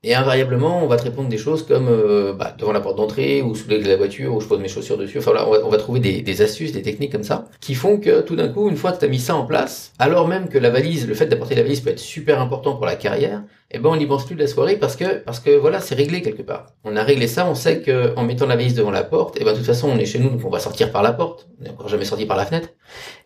et 0.02 0.14
invariablement, 0.14 0.82
on 0.82 0.86
va 0.86 0.96
te 0.96 1.02
répondre 1.02 1.28
des 1.28 1.36
choses 1.36 1.66
comme 1.66 1.86
euh, 1.88 2.32
bah, 2.32 2.54
devant 2.58 2.72
la 2.72 2.80
porte 2.80 2.96
d'entrée 2.96 3.42
ou 3.42 3.54
sous 3.54 3.68
de 3.68 3.76
la 3.76 3.96
voiture 3.96 4.34
où 4.34 4.40
je 4.40 4.46
pose 4.46 4.58
mes 4.58 4.68
chaussures 4.68 4.96
dessus. 4.96 5.18
Enfin 5.18 5.34
là, 5.34 5.46
on 5.46 5.68
va, 5.68 5.76
trouver 5.76 6.00
des, 6.00 6.22
des, 6.22 6.40
astuces, 6.40 6.72
des 6.72 6.80
techniques 6.80 7.12
comme 7.12 7.22
ça 7.22 7.44
qui 7.60 7.74
font 7.74 7.98
que 7.98 8.22
tout 8.22 8.34
d'un 8.34 8.48
coup, 8.48 8.70
une 8.70 8.76
fois 8.76 8.92
que 8.92 8.98
tu 8.98 9.04
as 9.04 9.08
mis 9.08 9.18
ça 9.18 9.36
en 9.36 9.44
place, 9.44 9.92
alors 9.98 10.26
même 10.26 10.48
que 10.48 10.56
la 10.56 10.70
valise, 10.70 11.06
le 11.06 11.12
fait 11.12 11.26
d'apporter 11.26 11.54
la 11.54 11.62
valise 11.64 11.80
peut 11.80 11.90
être 11.90 11.98
super 11.98 12.40
important 12.40 12.76
pour 12.76 12.86
la 12.86 12.96
carrière, 12.96 13.42
eh 13.72 13.78
ben 13.78 13.88
on 13.90 13.96
n'y 13.96 14.06
pense 14.06 14.26
plus 14.26 14.34
de 14.34 14.40
la 14.40 14.48
soirée 14.48 14.76
parce 14.76 14.96
que 14.96 15.18
parce 15.18 15.38
que 15.38 15.50
voilà, 15.50 15.80
c'est 15.80 15.94
réglé 15.94 16.22
quelque 16.22 16.42
part. 16.42 16.66
On 16.82 16.96
a 16.96 17.04
réglé 17.04 17.28
ça, 17.28 17.48
on 17.48 17.54
sait 17.54 17.82
que 17.82 18.14
en 18.16 18.24
mettant 18.24 18.46
la 18.46 18.56
valise 18.56 18.74
devant 18.74 18.90
la 18.90 19.04
porte, 19.04 19.36
et 19.36 19.42
eh 19.42 19.44
ben 19.44 19.52
de 19.52 19.58
toute 19.58 19.66
façon, 19.66 19.88
on 19.88 19.96
est 19.96 20.06
chez 20.06 20.18
nous 20.18 20.28
donc 20.28 20.44
on 20.44 20.50
va 20.50 20.58
sortir 20.58 20.90
par 20.90 21.02
la 21.02 21.12
porte. 21.12 21.48
On 21.60 21.64
n'est 21.64 21.70
encore 21.70 21.88
jamais 21.88 22.04
sorti 22.04 22.26
par 22.26 22.36
la 22.36 22.46
fenêtre. 22.46 22.70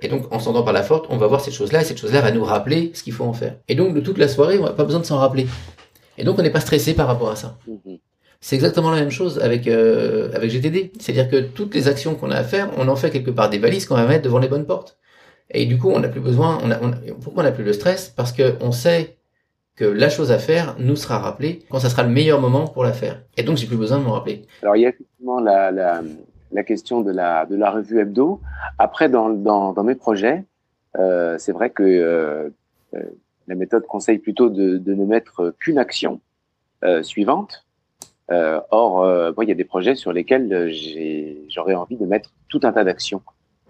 Et 0.02 0.08
donc 0.08 0.32
en 0.32 0.38
sortant 0.38 0.62
par 0.62 0.74
la 0.74 0.82
porte, 0.82 1.06
on 1.08 1.16
va 1.16 1.26
voir 1.26 1.40
cette 1.40 1.54
chose-là 1.54 1.80
et 1.80 1.84
cette 1.84 1.98
chose-là 1.98 2.20
va 2.20 2.30
nous 2.30 2.44
rappeler 2.44 2.90
ce 2.94 3.02
qu'il 3.02 3.14
faut 3.14 3.24
en 3.24 3.32
faire. 3.32 3.56
Et 3.68 3.74
donc 3.74 3.94
de 3.94 4.00
toute 4.00 4.18
la 4.18 4.28
soirée, 4.28 4.58
on 4.58 4.64
n'a 4.64 4.72
pas 4.72 4.84
besoin 4.84 5.00
de 5.00 5.06
s'en 5.06 5.18
rappeler. 5.18 5.46
Et 6.18 6.24
donc 6.24 6.38
on 6.38 6.42
n'est 6.42 6.50
pas 6.50 6.60
stressé 6.60 6.92
par 6.92 7.06
rapport 7.06 7.30
à 7.30 7.36
ça. 7.36 7.56
Mhm. 7.66 7.98
C'est 8.42 8.56
exactement 8.56 8.90
la 8.90 9.00
même 9.00 9.10
chose 9.10 9.38
avec 9.38 9.66
euh, 9.66 10.30
avec 10.34 10.50
GTD. 10.50 10.92
C'est-à-dire 11.00 11.30
que 11.30 11.40
toutes 11.40 11.74
les 11.74 11.88
actions 11.88 12.14
qu'on 12.14 12.30
a 12.30 12.36
à 12.36 12.44
faire, 12.44 12.68
on 12.76 12.88
en 12.88 12.96
fait 12.96 13.10
quelque 13.10 13.30
part 13.30 13.48
des 13.48 13.58
balises 13.58 13.86
qu'on 13.86 13.94
va 13.94 14.04
mettre 14.04 14.24
devant 14.24 14.38
les 14.38 14.48
bonnes 14.48 14.66
portes. 14.66 14.98
Et 15.50 15.64
du 15.64 15.78
coup, 15.78 15.90
on 15.90 16.00
n'a 16.00 16.08
plus 16.08 16.20
besoin. 16.20 16.58
On 16.62 16.70
a, 16.70 16.76
pourquoi 17.22 17.42
on 17.42 17.46
n'a 17.46 17.52
plus 17.52 17.64
le 17.64 17.72
stress? 17.72 18.12
Parce 18.14 18.32
que 18.32 18.56
on 18.60 18.70
sait 18.70 19.16
que 19.76 19.84
la 19.84 20.08
chose 20.08 20.30
à 20.30 20.38
faire 20.38 20.76
nous 20.78 20.96
sera 20.96 21.18
rappelée 21.18 21.60
quand 21.68 21.80
ça 21.80 21.88
sera 21.88 22.02
le 22.02 22.10
meilleur 22.10 22.40
moment 22.40 22.68
pour 22.68 22.84
la 22.84 22.92
faire. 22.92 23.22
Et 23.36 23.42
donc, 23.42 23.56
j'ai 23.56 23.66
plus 23.66 23.76
besoin 23.76 23.98
de 23.98 24.04
m'en 24.04 24.12
rappeler. 24.12 24.46
Alors, 24.62 24.76
il 24.76 24.82
y 24.82 24.86
a 24.86 24.90
effectivement 24.90 25.40
la, 25.40 25.70
la, 25.70 26.02
la, 26.52 26.62
question 26.62 27.00
de 27.00 27.10
la, 27.10 27.46
de 27.46 27.56
la 27.56 27.70
revue 27.70 28.00
hebdo. 28.00 28.40
Après, 28.78 29.08
dans, 29.08 29.30
dans, 29.30 29.72
dans 29.72 29.84
mes 29.84 29.96
projets, 29.96 30.44
euh, 30.98 31.36
c'est 31.38 31.52
vrai 31.52 31.70
que 31.70 31.82
euh, 31.82 32.50
euh 32.94 33.02
la 33.46 33.54
méthode 33.54 33.86
conseille 33.86 34.18
plutôt 34.18 34.48
de, 34.48 34.78
de 34.78 34.94
ne 34.94 35.04
mettre 35.04 35.54
qu'une 35.58 35.78
action 35.78 36.20
euh, 36.84 37.02
suivante. 37.02 37.64
Euh, 38.30 38.60
or, 38.70 39.02
euh, 39.02 39.32
il 39.42 39.48
y 39.48 39.52
a 39.52 39.54
des 39.54 39.64
projets 39.64 39.94
sur 39.94 40.12
lesquels 40.12 40.72
j'aurais 41.48 41.74
envie 41.74 41.96
de 41.96 42.06
mettre 42.06 42.30
tout 42.48 42.60
un 42.62 42.72
tas 42.72 42.84
d'actions 42.84 43.22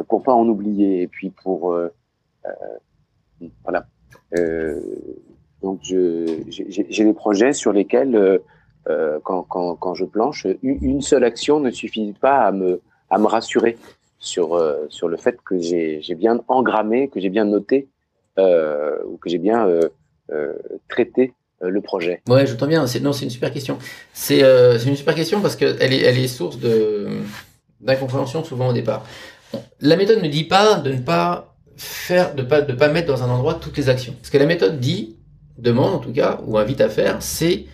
pour 0.09 0.23
pas 0.23 0.33
en 0.33 0.47
oublier 0.49 1.03
et 1.03 1.09
puis 1.09 1.31
pour 1.31 1.77
voilà. 3.65 3.87
Donc, 5.65 5.81
j'ai 5.83 7.05
des 7.05 7.15
projets 7.15 7.55
sur 7.55 7.73
lesquels 7.73 8.41
euh, 8.91 9.19
quand, 9.25 9.43
quand, 9.43 9.95
je 9.95 10.05
planche, 10.05 10.47
une 10.63 11.01
seule 11.01 11.25
action 11.25 11.59
ne 11.59 11.71
suffit 11.71 12.13
pas 12.21 12.43
à 12.43 12.53
me, 12.53 12.81
rassurer 13.11 13.79
sur, 14.19 14.55
euh, 14.55 14.87
sur 14.91 15.09
le 15.09 15.17
fait 15.17 15.39
que 15.43 15.59
j'ai 15.59 16.15
bien 16.17 16.41
engrammé, 16.49 17.09
que 17.09 17.19
j'ai 17.19 17.31
bien 17.31 17.47
noté 17.47 17.89
euh, 18.39 18.97
ou 19.07 19.17
que 19.17 19.31
j'ai 19.31 19.39
bien 19.39 19.67
euh, 19.67 19.89
euh 20.33 20.53
traité 20.89 21.33
le 21.63 21.81
projet. 21.81 22.21
Ouais, 22.29 22.47
j'entends 22.47 22.67
bien. 22.67 22.85
Non, 23.01 23.13
c'est 23.15 23.25
une 23.25 23.31
super 23.31 23.51
question. 23.51 23.79
C'est 24.13 24.41
une 24.87 24.97
super 24.97 25.15
question 25.15 25.41
parce 25.41 25.57
qu'elle 25.57 25.95
est, 25.95 26.29
source 26.29 26.59
d'incompréhension 27.81 28.45
souvent 28.45 28.69
au 28.69 28.75
départ. 28.75 29.07
La 29.81 29.97
méthode 29.97 30.23
ne 30.23 30.29
dit 30.29 30.45
pas 30.45 30.75
de 30.75 30.93
ne 30.93 31.01
pas 31.01 31.55
faire, 31.77 32.35
de 32.35 32.43
pas, 32.43 32.61
pas 32.61 32.89
mettre 32.89 33.09
dans 33.09 33.23
un 33.23 33.31
endroit 33.31 33.55
toutes 33.55 33.79
les 33.79 33.89
actions. 33.89 34.15
Ce 34.23 34.31
que 34.31 34.37
la 34.37 34.47
méthode 34.47 34.79
dit, 34.79 35.14
demande 35.59 35.95
en 35.95 35.99
tout 35.99 36.13
cas, 36.13 36.41
ou 36.47 36.59
invite 36.59 36.81
à 36.81 36.89
faire, 36.89 37.17
c'est 37.21 37.67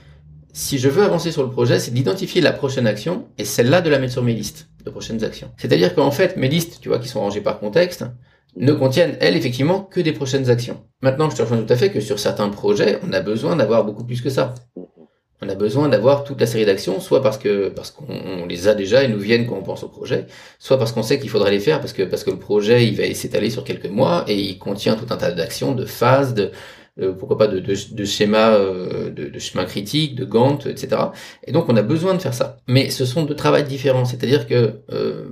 si 0.52 0.78
je 0.78 0.88
veux 0.88 1.02
avancer 1.02 1.32
sur 1.32 1.42
le 1.42 1.50
projet, 1.50 1.78
c'est 1.78 1.92
d'identifier 1.92 2.40
la 2.40 2.52
prochaine 2.52 2.86
action 2.86 3.26
et 3.38 3.44
celle-là 3.44 3.80
de 3.80 3.90
la 3.90 3.98
mettre 3.98 4.12
sur 4.12 4.22
mes 4.22 4.34
listes 4.34 4.68
de 4.84 4.90
prochaines 4.90 5.22
actions. 5.24 5.50
C'est-à-dire 5.56 5.94
qu'en 5.94 6.10
fait, 6.10 6.36
mes 6.36 6.48
listes, 6.48 6.78
tu 6.80 6.88
vois, 6.88 6.98
qui 6.98 7.08
sont 7.08 7.20
rangées 7.20 7.40
par 7.40 7.60
contexte, 7.60 8.04
ne 8.56 8.72
contiennent, 8.72 9.16
elles, 9.20 9.36
effectivement, 9.36 9.82
que 9.82 10.00
des 10.00 10.12
prochaines 10.12 10.50
actions. 10.50 10.82
Maintenant, 11.02 11.30
je 11.30 11.36
te 11.36 11.42
rejoins 11.42 11.58
tout 11.58 11.72
à 11.72 11.76
fait 11.76 11.90
que 11.90 12.00
sur 12.00 12.18
certains 12.18 12.48
projets, 12.48 12.98
on 13.06 13.12
a 13.12 13.20
besoin 13.20 13.56
d'avoir 13.56 13.84
beaucoup 13.84 14.04
plus 14.04 14.20
que 14.20 14.30
ça. 14.30 14.54
On 15.42 15.48
a 15.48 15.54
besoin 15.54 15.88
d'avoir 15.88 16.24
toute 16.24 16.38
la 16.40 16.46
série 16.46 16.66
d'actions, 16.66 17.00
soit 17.00 17.22
parce 17.22 17.38
que 17.38 17.70
parce 17.70 17.90
qu'on 17.90 18.44
les 18.46 18.68
a 18.68 18.74
déjà 18.74 19.04
et 19.04 19.08
nous 19.08 19.18
viennent 19.18 19.46
quand 19.46 19.56
on 19.56 19.62
pense 19.62 19.82
au 19.82 19.88
projet, 19.88 20.26
soit 20.58 20.78
parce 20.78 20.92
qu'on 20.92 21.02
sait 21.02 21.18
qu'il 21.18 21.30
faudrait 21.30 21.50
les 21.50 21.60
faire 21.60 21.80
parce 21.80 21.94
que 21.94 22.02
parce 22.02 22.24
que 22.24 22.30
le 22.30 22.38
projet 22.38 22.86
il 22.86 22.94
va 22.94 23.14
s'étaler 23.14 23.48
sur 23.48 23.64
quelques 23.64 23.88
mois 23.88 24.26
et 24.28 24.38
il 24.38 24.58
contient 24.58 24.96
tout 24.96 25.06
un 25.08 25.16
tas 25.16 25.32
d'actions, 25.32 25.72
de 25.74 25.86
phases, 25.86 26.34
de 26.34 26.50
pourquoi 27.12 27.38
pas 27.38 27.46
de, 27.46 27.60
de, 27.60 27.74
de 27.92 28.04
schémas, 28.04 28.54
euh, 28.54 29.10
de, 29.10 29.24
de 29.24 30.14
de 30.14 30.24
Gantt, 30.24 30.66
etc. 30.66 31.02
Et 31.46 31.52
donc 31.52 31.68
on 31.68 31.76
a 31.76 31.82
besoin 31.82 32.14
de 32.14 32.18
faire 32.20 32.34
ça. 32.34 32.58
Mais 32.68 32.90
ce 32.90 33.04
sont 33.04 33.24
deux 33.24 33.34
travails 33.36 33.64
différents, 33.64 34.04
c'est-à-dire 34.04 34.46
que 34.46 34.80
euh, 34.92 35.24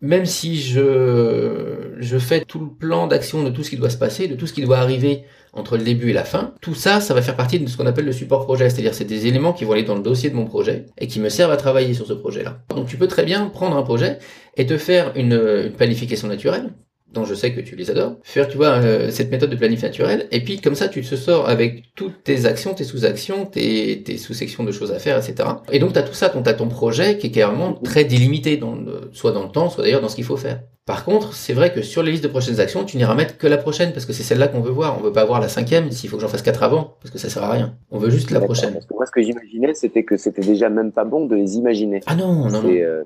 même 0.00 0.26
si 0.26 0.60
je, 0.60 1.94
je 1.98 2.18
fais 2.18 2.44
tout 2.44 2.58
le 2.58 2.68
plan 2.68 3.06
d'action 3.06 3.42
de 3.42 3.50
tout 3.50 3.62
ce 3.62 3.70
qui 3.70 3.76
doit 3.76 3.88
se 3.88 3.96
passer, 3.96 4.28
de 4.28 4.34
tout 4.34 4.46
ce 4.46 4.52
qui 4.52 4.62
doit 4.62 4.78
arriver 4.78 5.24
entre 5.54 5.78
le 5.78 5.84
début 5.84 6.10
et 6.10 6.12
la 6.12 6.24
fin, 6.24 6.52
tout 6.60 6.74
ça, 6.74 7.00
ça 7.00 7.14
va 7.14 7.22
faire 7.22 7.36
partie 7.36 7.58
de 7.58 7.66
ce 7.68 7.76
qu'on 7.76 7.86
appelle 7.86 8.04
le 8.04 8.12
support 8.12 8.44
projet, 8.44 8.68
c'est-à-dire 8.68 8.92
c'est 8.92 9.04
des 9.04 9.26
éléments 9.26 9.52
qui 9.52 9.64
vont 9.64 9.72
aller 9.72 9.84
dans 9.84 9.94
le 9.94 10.02
dossier 10.02 10.28
de 10.28 10.34
mon 10.34 10.44
projet 10.44 10.86
et 10.98 11.06
qui 11.06 11.20
me 11.20 11.28
servent 11.30 11.52
à 11.52 11.56
travailler 11.56 11.94
sur 11.94 12.06
ce 12.06 12.12
projet-là. 12.12 12.58
Donc 12.68 12.86
tu 12.88 12.98
peux 12.98 13.06
très 13.06 13.24
bien 13.24 13.46
prendre 13.46 13.76
un 13.76 13.82
projet 13.82 14.18
et 14.56 14.66
te 14.66 14.76
faire 14.76 15.12
une 15.16 15.72
planification 15.76 16.28
naturelle, 16.28 16.74
dont 17.14 17.24
je 17.24 17.34
sais 17.34 17.52
que 17.52 17.60
tu 17.60 17.76
les 17.76 17.90
adores, 17.90 18.16
faire, 18.22 18.48
tu 18.48 18.56
vois, 18.56 18.72
euh, 18.82 19.10
cette 19.10 19.30
méthode 19.30 19.50
de 19.50 19.56
planif 19.56 19.82
naturel, 19.82 20.26
et 20.30 20.40
puis 20.40 20.60
comme 20.60 20.74
ça, 20.74 20.88
tu 20.88 21.02
te 21.02 21.14
sors 21.14 21.48
avec 21.48 21.94
toutes 21.94 22.22
tes 22.24 22.44
actions, 22.46 22.74
tes 22.74 22.84
sous-actions, 22.84 23.46
tes, 23.46 24.02
tes 24.02 24.18
sous-sections 24.18 24.64
de 24.64 24.72
choses 24.72 24.92
à 24.92 24.98
faire, 24.98 25.16
etc. 25.16 25.48
Et 25.72 25.78
donc, 25.78 25.92
tu 25.92 25.98
as 25.98 26.02
tout 26.02 26.14
ça, 26.14 26.28
tu 26.28 26.36
as 26.36 26.54
ton 26.54 26.68
projet 26.68 27.16
qui 27.18 27.28
est 27.28 27.30
carrément 27.30 27.74
très 27.74 28.04
délimité, 28.04 28.56
dans 28.56 28.76
soit 29.12 29.32
dans 29.32 29.44
le 29.44 29.50
temps, 29.50 29.70
soit 29.70 29.84
d'ailleurs 29.84 30.00
dans 30.00 30.08
ce 30.08 30.16
qu'il 30.16 30.24
faut 30.24 30.36
faire. 30.36 30.60
Par 30.86 31.06
contre, 31.06 31.32
c'est 31.32 31.54
vrai 31.54 31.72
que 31.72 31.80
sur 31.80 32.02
les 32.02 32.10
listes 32.10 32.24
de 32.24 32.28
prochaines 32.28 32.60
actions, 32.60 32.84
tu 32.84 32.98
n'iras 32.98 33.14
mettre 33.14 33.38
que 33.38 33.46
la 33.46 33.56
prochaine, 33.56 33.92
parce 33.92 34.04
que 34.04 34.12
c'est 34.12 34.22
celle-là 34.22 34.48
qu'on 34.48 34.60
veut 34.60 34.70
voir. 34.70 34.98
On 34.98 35.02
veut 35.02 35.12
pas 35.12 35.24
voir 35.24 35.40
la 35.40 35.48
cinquième, 35.48 35.90
s'il 35.90 36.10
faut 36.10 36.16
que 36.16 36.22
j'en 36.22 36.28
fasse 36.28 36.42
quatre 36.42 36.62
avant, 36.62 36.96
parce 37.00 37.10
que 37.10 37.18
ça 37.18 37.30
sert 37.30 37.42
à 37.42 37.52
rien. 37.52 37.78
On 37.90 37.98
veut 37.98 38.10
juste 38.10 38.30
la 38.30 38.40
prochaine. 38.40 38.74
Parce 38.74 38.84
que 38.84 38.92
moi, 38.92 39.06
ce 39.06 39.10
que 39.10 39.22
j'imaginais, 39.22 39.72
c'était 39.72 40.04
que 40.04 40.18
c'était 40.18 40.42
déjà 40.42 40.68
même 40.68 40.92
pas 40.92 41.04
bon 41.04 41.24
de 41.24 41.36
les 41.36 41.56
imaginer. 41.56 42.00
Ah 42.06 42.14
non, 42.14 42.34
non, 42.34 42.50
non. 42.50 42.68
Euh, 42.68 43.04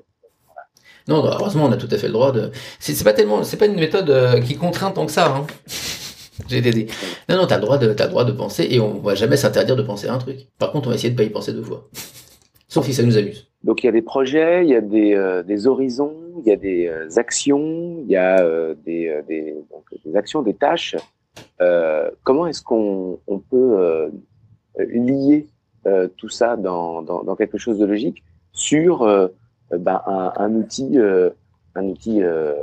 non, 1.09 1.25
heureusement, 1.25 1.65
on 1.65 1.71
a 1.71 1.77
tout 1.77 1.87
à 1.89 1.97
fait 1.97 2.05
le 2.05 2.13
droit 2.13 2.31
de. 2.31 2.51
C'est 2.79 3.03
pas 3.03 3.13
tellement, 3.13 3.43
c'est 3.43 3.57
pas 3.57 3.65
une 3.65 3.79
méthode 3.79 4.11
euh, 4.11 4.39
qui 4.39 4.55
contraint 4.55 4.91
tant 4.91 5.07
que 5.07 5.11
ça. 5.11 5.35
Hein. 5.35 5.47
Dit. 6.47 6.87
Non, 7.27 7.35
non, 7.35 7.47
t'as 7.47 7.55
le 7.55 7.63
droit 7.63 7.77
de, 7.77 7.91
t'as 7.93 8.05
le 8.05 8.11
droit 8.11 8.23
de 8.23 8.31
penser 8.31 8.67
et 8.69 8.79
on 8.79 8.99
va 8.99 9.13
jamais 9.13 9.35
s'interdire 9.35 9.75
de 9.75 9.81
penser 9.81 10.07
à 10.07 10.13
un 10.13 10.19
truc. 10.19 10.47
Par 10.57 10.71
contre, 10.71 10.87
on 10.87 10.91
va 10.91 10.95
essayer 10.95 11.09
de 11.09 11.17
pas 11.17 11.23
y 11.23 11.29
penser 11.29 11.51
deux 11.51 11.63
fois. 11.63 11.89
Sauf 12.67 12.85
si 12.85 12.93
ça 12.93 13.03
nous 13.03 13.17
amuse. 13.17 13.47
Donc 13.63 13.83
il 13.83 13.87
y 13.87 13.89
a 13.89 13.91
des 13.91 14.03
projets, 14.03 14.63
il 14.63 14.69
y 14.69 14.75
a 14.75 14.81
des, 14.81 15.15
euh, 15.15 15.65
horizons, 15.65 16.15
il 16.37 16.47
y 16.47 16.51
a 16.51 16.55
des 16.55 16.87
euh, 16.87 17.09
actions, 17.17 17.97
il 18.03 18.09
y 18.09 18.15
a 18.15 18.41
des, 18.85 19.11
actions, 20.15 20.43
des 20.43 20.53
tâches. 20.53 20.95
comment 22.23 22.45
est-ce 22.45 22.61
qu'on 22.61 23.19
on 23.27 23.39
peut 23.39 24.11
lier 24.77 25.47
tout 26.17 26.29
ça 26.29 26.55
dans, 26.55 27.01
dans, 27.01 27.35
quelque 27.35 27.57
chose 27.57 27.79
de 27.79 27.85
logique 27.85 28.23
sur 28.53 29.29
euh, 29.73 29.77
ben, 29.77 30.01
un, 30.05 30.33
un, 30.35 30.53
outil, 30.55 30.97
euh, 30.97 31.29
un 31.75 31.85
outil, 31.85 32.21
euh, 32.21 32.53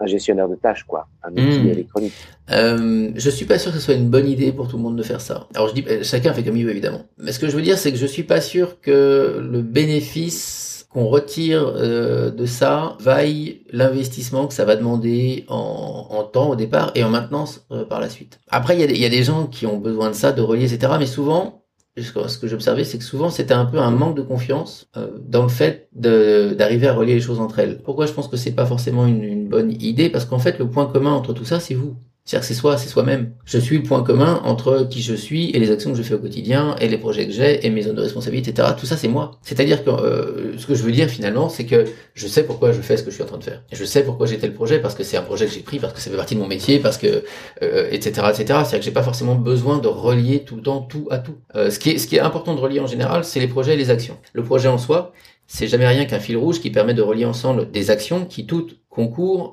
un 0.00 0.06
gestionnaire 0.06 0.48
de 0.48 0.54
tâches, 0.54 0.84
quoi, 0.84 1.08
un 1.22 1.32
outil 1.32 1.60
hmm. 1.60 1.68
électronique. 1.68 2.12
Euh, 2.50 3.10
je 3.14 3.30
suis 3.30 3.46
pas 3.46 3.58
sûr 3.58 3.72
que 3.72 3.78
ce 3.78 3.84
soit 3.84 3.94
une 3.94 4.10
bonne 4.10 4.28
idée 4.28 4.52
pour 4.52 4.68
tout 4.68 4.76
le 4.76 4.82
monde 4.82 4.96
de 4.96 5.02
faire 5.02 5.20
ça. 5.20 5.46
Alors 5.54 5.68
je 5.68 5.74
dis, 5.74 5.84
chacun 6.02 6.32
fait 6.32 6.42
comme 6.42 6.56
il 6.56 6.64
veut 6.64 6.70
évidemment. 6.70 7.02
Mais 7.18 7.32
ce 7.32 7.38
que 7.38 7.48
je 7.48 7.56
veux 7.56 7.62
dire, 7.62 7.78
c'est 7.78 7.92
que 7.92 7.98
je 7.98 8.06
suis 8.06 8.22
pas 8.22 8.40
sûr 8.40 8.80
que 8.80 9.40
le 9.40 9.62
bénéfice 9.62 10.86
qu'on 10.90 11.06
retire 11.06 11.70
euh, 11.76 12.30
de 12.30 12.46
ça 12.46 12.96
vaille 13.00 13.60
l'investissement 13.70 14.46
que 14.46 14.54
ça 14.54 14.64
va 14.64 14.74
demander 14.74 15.44
en, 15.48 16.06
en, 16.10 16.24
temps 16.24 16.48
au 16.48 16.56
départ 16.56 16.92
et 16.94 17.04
en 17.04 17.10
maintenance 17.10 17.66
par 17.90 18.00
la 18.00 18.08
suite. 18.08 18.40
Après, 18.48 18.74
il 18.74 18.80
y, 18.80 18.84
a 18.84 18.86
des, 18.86 18.94
il 18.94 19.00
y 19.00 19.04
a 19.04 19.10
des 19.10 19.22
gens 19.22 19.46
qui 19.46 19.66
ont 19.66 19.76
besoin 19.76 20.08
de 20.08 20.14
ça, 20.14 20.32
de 20.32 20.40
relier, 20.40 20.72
etc. 20.72 20.94
Mais 20.98 21.06
souvent, 21.06 21.62
ce 22.02 22.38
que 22.38 22.46
j'observais, 22.46 22.84
c'est 22.84 22.98
que 22.98 23.04
souvent 23.04 23.30
c'était 23.30 23.54
un 23.54 23.64
peu 23.64 23.78
un 23.78 23.90
manque 23.90 24.16
de 24.16 24.22
confiance 24.22 24.88
euh, 24.96 25.18
dans 25.20 25.42
le 25.42 25.48
fait 25.48 25.88
d'arriver 25.92 26.88
à 26.88 26.94
relier 26.94 27.14
les 27.14 27.20
choses 27.20 27.40
entre 27.40 27.58
elles. 27.58 27.82
Pourquoi 27.82 28.06
je 28.06 28.12
pense 28.12 28.28
que 28.28 28.36
c'est 28.36 28.52
pas 28.52 28.66
forcément 28.66 29.06
une, 29.06 29.22
une, 29.22 29.48
bonne 29.48 29.72
idée? 29.72 30.10
Parce 30.10 30.24
qu'en 30.24 30.38
fait, 30.38 30.58
le 30.58 30.68
point 30.68 30.86
commun 30.86 31.12
entre 31.12 31.32
tout 31.32 31.44
ça, 31.44 31.60
c'est 31.60 31.74
vous. 31.74 31.96
C'est-à-dire 32.28 32.46
que 32.46 32.54
c'est 32.54 32.60
soi, 32.60 32.76
c'est 32.76 32.90
soi-même. 32.90 33.32
Je 33.46 33.56
suis 33.56 33.78
le 33.78 33.82
point 33.82 34.02
commun 34.02 34.42
entre 34.44 34.86
qui 34.90 35.00
je 35.00 35.14
suis 35.14 35.48
et 35.52 35.58
les 35.58 35.70
actions 35.70 35.92
que 35.92 35.96
je 35.96 36.02
fais 36.02 36.12
au 36.12 36.18
quotidien 36.18 36.76
et 36.78 36.86
les 36.86 36.98
projets 36.98 37.26
que 37.26 37.32
j'ai 37.32 37.64
et 37.66 37.70
mes 37.70 37.80
zones 37.80 37.94
de 37.94 38.02
responsabilité, 38.02 38.50
etc. 38.50 38.68
Tout 38.78 38.84
ça, 38.84 38.98
c'est 38.98 39.08
moi. 39.08 39.30
C'est-à-dire 39.40 39.82
que 39.82 39.88
euh, 39.88 40.58
ce 40.58 40.66
que 40.66 40.74
je 40.74 40.82
veux 40.82 40.92
dire 40.92 41.08
finalement, 41.08 41.48
c'est 41.48 41.64
que 41.64 41.86
je 42.12 42.26
sais 42.26 42.42
pourquoi 42.42 42.72
je 42.72 42.82
fais 42.82 42.98
ce 42.98 43.02
que 43.02 43.08
je 43.08 43.14
suis 43.14 43.24
en 43.24 43.28
train 43.28 43.38
de 43.38 43.44
faire. 43.44 43.62
je 43.72 43.82
sais 43.82 44.02
pourquoi 44.02 44.26
j'ai 44.26 44.36
tel 44.36 44.52
projet 44.52 44.78
parce 44.78 44.94
que 44.94 45.04
c'est 45.04 45.16
un 45.16 45.22
projet 45.22 45.46
que 45.46 45.52
j'ai 45.52 45.60
pris, 45.60 45.78
parce 45.78 45.94
que 45.94 46.00
ça 46.00 46.10
fait 46.10 46.18
partie 46.18 46.34
de 46.34 46.40
mon 46.40 46.46
métier, 46.46 46.80
parce 46.80 46.98
que 46.98 47.24
euh, 47.62 47.88
etc. 47.90 48.26
etc. 48.28 48.44
C'est-à-dire 48.44 48.78
que 48.80 48.84
j'ai 48.84 48.90
pas 48.90 49.02
forcément 49.02 49.34
besoin 49.34 49.78
de 49.78 49.88
relier 49.88 50.40
tout 50.40 50.56
le 50.56 50.62
temps 50.62 50.82
tout 50.82 51.08
à 51.10 51.16
tout. 51.16 51.38
Euh, 51.56 51.70
ce 51.70 51.78
qui 51.78 51.92
est 51.92 51.98
ce 51.98 52.06
qui 52.06 52.16
est 52.16 52.20
important 52.20 52.54
de 52.54 52.60
relier 52.60 52.80
en 52.80 52.86
général, 52.86 53.24
c'est 53.24 53.40
les 53.40 53.48
projets 53.48 53.72
et 53.72 53.78
les 53.78 53.88
actions. 53.88 54.18
Le 54.34 54.44
projet 54.44 54.68
en 54.68 54.76
soi, 54.76 55.14
c'est 55.46 55.66
jamais 55.66 55.86
rien 55.86 56.04
qu'un 56.04 56.20
fil 56.20 56.36
rouge 56.36 56.60
qui 56.60 56.68
permet 56.68 56.92
de 56.92 57.00
relier 57.00 57.24
ensemble 57.24 57.70
des 57.70 57.90
actions 57.90 58.26
qui 58.26 58.44
toutes 58.44 58.76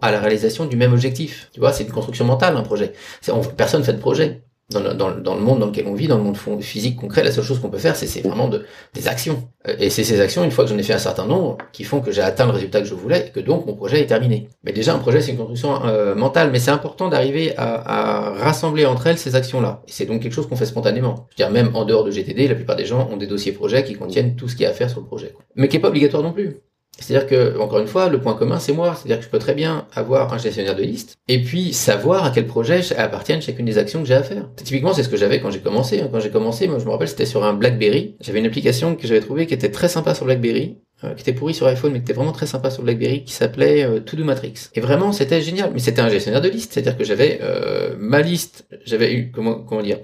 à 0.01 0.12
la 0.12 0.19
réalisation 0.19 0.65
du 0.65 0.77
même 0.77 0.93
objectif. 0.93 1.49
Tu 1.53 1.60
vois, 1.60 1.71
c'est 1.71 1.84
une 1.84 1.91
construction 1.91 2.25
mentale, 2.25 2.55
un 2.58 2.63
projet. 2.63 2.93
On, 3.31 3.41
personne 3.41 3.84
fait 3.84 3.93
de 3.93 3.99
projet. 3.99 4.41
Dans 4.71 4.79
le, 4.79 5.41
monde 5.41 5.60
dans 5.60 5.67
lequel 5.67 5.86
on 5.86 5.93
vit, 5.93 6.08
dans 6.08 6.17
le 6.17 6.23
monde 6.23 6.38
physique 6.63 6.95
concret, 6.95 7.23
la 7.23 7.31
seule 7.31 7.43
chose 7.43 7.60
qu'on 7.60 7.69
peut 7.69 7.77
faire, 7.77 7.95
c'est 7.95 8.21
vraiment 8.21 8.47
de, 8.47 8.65
des 8.95 9.08
actions. 9.08 9.47
Euh, 9.67 9.75
et 9.77 9.91
c'est 9.91 10.03
ces 10.03 10.19
actions, 10.19 10.43
une 10.43 10.49
fois 10.49 10.63
que 10.63 10.71
j'en 10.71 10.77
ai 10.79 10.81
fait 10.81 10.93
un 10.93 10.97
certain 10.97 11.27
nombre, 11.27 11.60
qui 11.71 11.84
font 11.84 12.01
que 12.01 12.12
j'ai 12.12 12.23
atteint 12.23 12.47
le 12.47 12.51
résultat 12.51 12.81
que 12.81 12.88
je 12.88 12.95
voulais, 12.95 13.27
et 13.27 13.29
que 13.29 13.39
donc 13.39 13.67
mon 13.67 13.75
projet 13.75 14.01
est 14.01 14.08
terminé. 14.08 14.49
Mais 14.63 14.71
déjà, 14.71 14.95
un 14.95 14.97
projet, 14.97 15.21
c'est 15.21 15.29
une 15.34 15.38
construction 15.38 15.86
euh, 15.86 16.15
mentale, 16.15 16.49
mais 16.51 16.58
c'est 16.58 16.71
important 16.71 17.10
d'arriver 17.10 17.53
à, 17.58 18.34
rassembler 18.39 18.88
entre 18.88 19.05
elles 19.05 19.19
ces 19.19 19.36
actions-là. 19.36 19.84
Et 19.88 19.91
c'est 19.91 20.08
donc 20.08 20.23
quelque 20.23 20.34
chose 20.34 20.47
qu'on 20.47 20.55
fait 20.55 20.65
spontanément. 20.65 21.27
Je 21.29 21.43
veux 21.43 21.47
dire, 21.47 21.51
même 21.51 21.75
en 21.75 21.86
dehors 21.86 22.03
de 22.03 22.10
GTD, 22.10 22.47
la 22.47 22.55
plupart 22.55 22.75
des 22.75 22.86
gens 22.86 23.08
ont 23.12 23.17
des 23.17 23.27
dossiers 23.27 23.51
projets 23.51 23.84
qui 23.84 23.93
contiennent 23.93 24.36
tout 24.36 24.47
ce 24.47 24.55
qu'il 24.55 24.63
y 24.63 24.65
a 24.65 24.71
à 24.71 24.73
faire 24.73 24.89
sur 24.89 24.99
le 24.99 25.05
projet. 25.05 25.36
Mais 25.55 25.67
qui 25.67 25.77
est 25.77 25.79
pas 25.79 25.89
obligatoire 25.89 26.23
non 26.23 26.34
plus. 26.34 26.58
C'est-à-dire 26.99 27.27
que, 27.27 27.60
encore 27.60 27.79
une 27.79 27.88
fois, 27.88 28.10
le 28.10 28.19
point 28.19 28.36
commun, 28.36 28.60
c'est 28.60 28.73
moi. 28.73 28.95
C'est-à-dire 28.95 29.19
que 29.19 29.25
je 29.25 29.29
peux 29.29 29.39
très 29.39 29.53
bien 29.53 29.88
avoir 29.93 30.34
un 30.34 30.38
gestionnaire 30.38 30.75
de 30.75 30.84
liste 30.84 31.17
et 31.27 31.41
puis 31.41 31.73
savoir 31.73 32.25
à 32.25 32.31
quel 32.31 32.47
projet 32.47 32.81
appartiennent 32.97 33.41
chacune 33.41 33.65
des 33.65 33.77
actions 33.77 34.01
que 34.01 34.08
j'ai 34.08 34.13
à 34.13 34.23
faire. 34.23 34.49
Typiquement, 34.55 34.93
c'est 34.93 35.03
ce 35.03 35.10
que 35.10 35.17
j'avais 35.17 35.41
quand 35.41 35.51
j'ai 35.51 35.60
commencé. 35.60 36.01
Hein. 36.01 36.10
Quand 36.12 36.19
j'ai 36.19 36.29
commencé, 36.29 36.67
moi, 36.67 36.79
je 36.79 36.86
me 36.86 36.91
rappelle, 36.91 37.08
c'était 37.08 37.25
sur 37.25 37.43
un 37.43 37.53
BlackBerry. 37.53 38.15
J'avais 38.21 38.39
une 38.39 38.45
application 38.45 38.95
que 38.95 39.08
j'avais 39.08 39.19
trouvée 39.19 39.45
qui 39.45 39.53
était 39.53 39.71
très 39.71 39.89
sympa 39.89 40.15
sur 40.15 40.25
BlackBerry, 40.25 40.77
euh, 41.03 41.13
qui 41.13 41.21
était 41.21 41.34
pourrie 41.34 41.53
sur 41.53 41.67
iPhone, 41.67 41.91
mais 41.91 41.99
qui 41.99 42.05
était 42.05 42.13
vraiment 42.13 42.31
très 42.31 42.47
sympa 42.47 42.69
sur 42.69 42.84
BlackBerry, 42.84 43.23
qui 43.23 43.34
s'appelait 43.34 43.84
euh, 43.84 43.99
To 43.99 44.15
Do 44.15 44.23
Matrix. 44.23 44.69
Et 44.73 44.79
vraiment, 44.79 45.12
c'était 45.12 45.41
génial. 45.41 45.71
Mais 45.73 45.79
c'était 45.79 46.01
un 46.01 46.10
gestionnaire 46.10 46.41
de 46.41 46.49
liste. 46.49 46.73
C'est-à-dire 46.73 46.97
que 46.97 47.03
j'avais 47.03 47.39
euh, 47.41 47.95
ma 47.99 48.21
liste, 48.21 48.65
j'avais 48.86 49.13
eu, 49.13 49.31
comment 49.31 49.81
dire, 49.81 49.97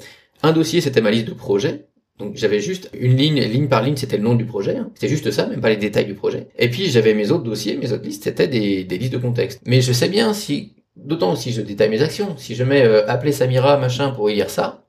un 0.43 0.51
dossier, 0.51 0.82
c'était 0.82 1.01
ma 1.01 1.12
liste 1.12 1.27
de 1.27 1.34
projets 1.34 1.86
donc 2.21 2.38
j'avais 2.38 2.60
juste 2.60 2.89
une 2.93 3.17
ligne, 3.17 3.41
ligne 3.41 3.67
par 3.67 3.81
ligne, 3.81 3.95
c'était 3.95 4.17
le 4.17 4.23
nom 4.23 4.36
du 4.36 4.45
projet. 4.45 4.77
Hein. 4.77 4.91
C'était 4.93 5.07
juste 5.07 5.31
ça, 5.31 5.47
même 5.47 5.60
pas 5.60 5.69
les 5.69 5.75
détails 5.75 6.05
du 6.05 6.13
projet. 6.13 6.47
Et 6.57 6.69
puis 6.69 6.86
j'avais 6.86 7.15
mes 7.15 7.31
autres 7.31 7.43
dossiers, 7.43 7.77
mes 7.77 7.91
autres 7.91 8.03
listes, 8.03 8.23
c'était 8.23 8.47
des, 8.47 8.84
listes 8.84 9.13
de 9.13 9.17
contexte. 9.17 9.60
Mais 9.65 9.81
je 9.81 9.91
sais 9.91 10.07
bien 10.07 10.34
si, 10.34 10.75
d'autant 10.95 11.36
si 11.36 11.51
je 11.51 11.62
détaille 11.62 11.89
mes 11.89 12.03
actions, 12.03 12.38
si 12.38 12.53
je 12.53 12.63
mets 12.63 12.84
euh, 12.84 13.07
appeler 13.07 13.31
Samira 13.31 13.77
machin 13.77 14.12
pour 14.12 14.29
lire 14.29 14.51
ça, 14.51 14.86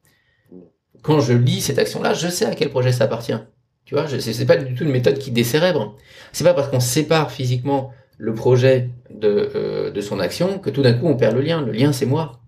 quand 1.01 1.21
je 1.21 1.33
lis 1.33 1.63
cette 1.63 1.79
action-là, 1.79 2.13
je 2.13 2.29
sais 2.29 2.45
à 2.45 2.55
quel 2.55 2.69
projet 2.69 2.93
ça 2.93 3.05
appartient. 3.05 3.39
Tu 3.87 3.95
vois, 3.95 4.07
c'est 4.07 4.47
pas 4.47 4.57
du 4.57 4.75
tout 4.75 4.85
une 4.85 4.91
méthode 4.91 5.19
qui 5.19 5.31
décérèbre. 5.31 5.97
C'est 6.33 6.45
pas 6.45 6.55
parce 6.55 6.69
qu'on 6.69 6.81
sépare 6.81 7.33
physiquement 7.33 7.91
le 8.19 8.35
projet 8.35 8.91
de, 9.11 9.51
euh, 9.57 9.91
de 9.91 10.01
son 10.03 10.21
action 10.21 10.59
que 10.59 10.71
tout 10.71 10.83
d'un 10.83 10.93
coup 10.93 11.09
on 11.09 11.17
perd 11.17 11.35
le 11.35 11.41
lien. 11.41 11.63
Le 11.63 11.73
lien 11.73 11.93
c'est 11.93 12.07
moi. 12.07 12.42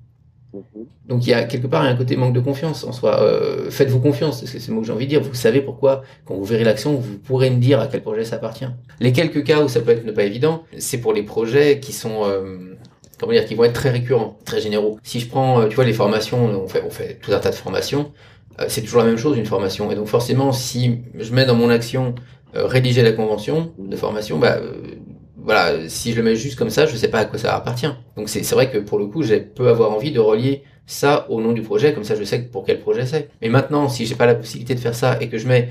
Mhm. 0.55 0.87
Donc 1.09 1.27
il 1.27 1.31
y 1.31 1.35
a 1.35 1.45
quelque 1.45 1.67
part 1.67 1.83
un 1.83 1.97
côté 1.97 2.17
manque 2.17 2.33
de 2.35 2.41
confiance 2.41 2.85
en 2.85 2.93
soi. 2.93 3.21
Euh, 3.23 3.71
Faites-vous 3.71 4.01
confiance, 4.01 4.45
c'est 4.45 4.69
le 4.69 4.75
mot 4.75 4.81
que 4.81 4.87
j'ai 4.87 4.93
envie 4.93 5.07
de 5.07 5.11
dire. 5.11 5.23
Vous 5.23 5.35
savez 5.35 5.61
pourquoi, 5.61 6.03
quand 6.25 6.35
vous 6.35 6.45
verrez 6.45 6.65
l'action, 6.65 6.95
vous 6.95 7.19
pourrez 7.19 7.51
me 7.51 7.59
dire 7.59 7.81
à 7.81 7.87
quel 7.87 8.03
projet 8.03 8.25
ça 8.25 8.37
appartient. 8.37 8.67
Les 9.01 9.13
quelques 9.13 9.45
cas 9.45 9.63
où 9.63 9.69
ça 9.69 9.81
peut 9.81 9.91
être 9.91 10.11
pas 10.13 10.23
évident, 10.25 10.63
c'est 10.79 10.99
pour 10.99 11.13
les 11.13 11.23
projets 11.23 11.81
qui 11.81 11.93
sont 11.93 12.25
euh, 12.25 12.75
comment 13.19 13.33
dire, 13.33 13.45
qui 13.45 13.55
vont 13.55 13.65
être 13.65 13.75
très 13.75 13.91
récurrents, 13.91 14.39
très 14.45 14.61
généraux. 14.61 14.99
Si 15.03 15.21
je 15.21 15.29
prends, 15.29 15.61
euh, 15.61 15.69
tu 15.69 15.75
vois, 15.77 15.85
les 15.85 15.93
formations, 15.93 16.65
on 16.65 16.69
fait, 16.69 17.19
tout 17.21 17.33
un 17.33 17.39
tas 17.39 17.51
de 17.51 17.55
formations. 17.57 18.13
euh, 18.61 18.67
c'est 18.69 18.83
toujours 18.83 19.01
la 19.01 19.07
même 19.07 19.19
chose 19.19 19.37
une 19.37 19.47
formation. 19.47 19.91
Et 19.91 19.97
donc 19.97 20.07
forcément, 20.07 20.53
si 20.53 21.03
je 21.19 21.35
mets 21.35 21.45
dans 21.47 21.57
mon 21.57 21.71
action 21.71 22.15
rédiger 22.57 23.03
la 23.03 23.11
convention 23.11 23.73
de 23.79 23.97
formation, 23.97 24.39
bah 24.39 24.59
voilà, 25.45 25.89
si 25.89 26.13
je 26.13 26.17
le 26.17 26.23
mets 26.23 26.37
juste 26.37 26.59
comme 26.59 26.71
ça, 26.71 26.87
je 26.87 26.97
sais 26.97 27.09
pas 27.09 27.19
à 27.21 27.25
quoi 27.27 27.39
ça 27.39 27.55
appartient. 27.55 27.91
Donc 28.17 28.29
c'est 28.29 28.49
vrai 28.53 28.71
que 28.71 28.79
pour 28.79 28.99
le 28.99 29.07
coup, 29.07 29.23
j'ai 29.23 29.41
peu 29.41 29.69
avoir 29.69 29.93
envie 29.93 30.11
de 30.11 30.19
relier 30.21 30.65
ça 30.87 31.27
au 31.31 31.41
nom 31.41 31.53
du 31.53 31.63
projet, 31.63 31.95
comme 31.95 32.05
ça 32.05 32.15
je 32.15 32.25
sais 32.25 32.43
pour 32.43 32.65
quel 32.65 32.81
projet 32.81 33.07
c'est. 33.07 33.31
Mais 33.43 33.49
maintenant, 33.49 33.89
si 33.89 34.07
j'ai 34.07 34.15
pas 34.15 34.27
la 34.27 34.35
possibilité 34.35 34.75
de 34.75 34.81
faire 34.81 34.95
ça 34.95 35.19
et 35.21 35.29
que 35.29 35.39
je 35.39 35.47
mets 35.47 35.69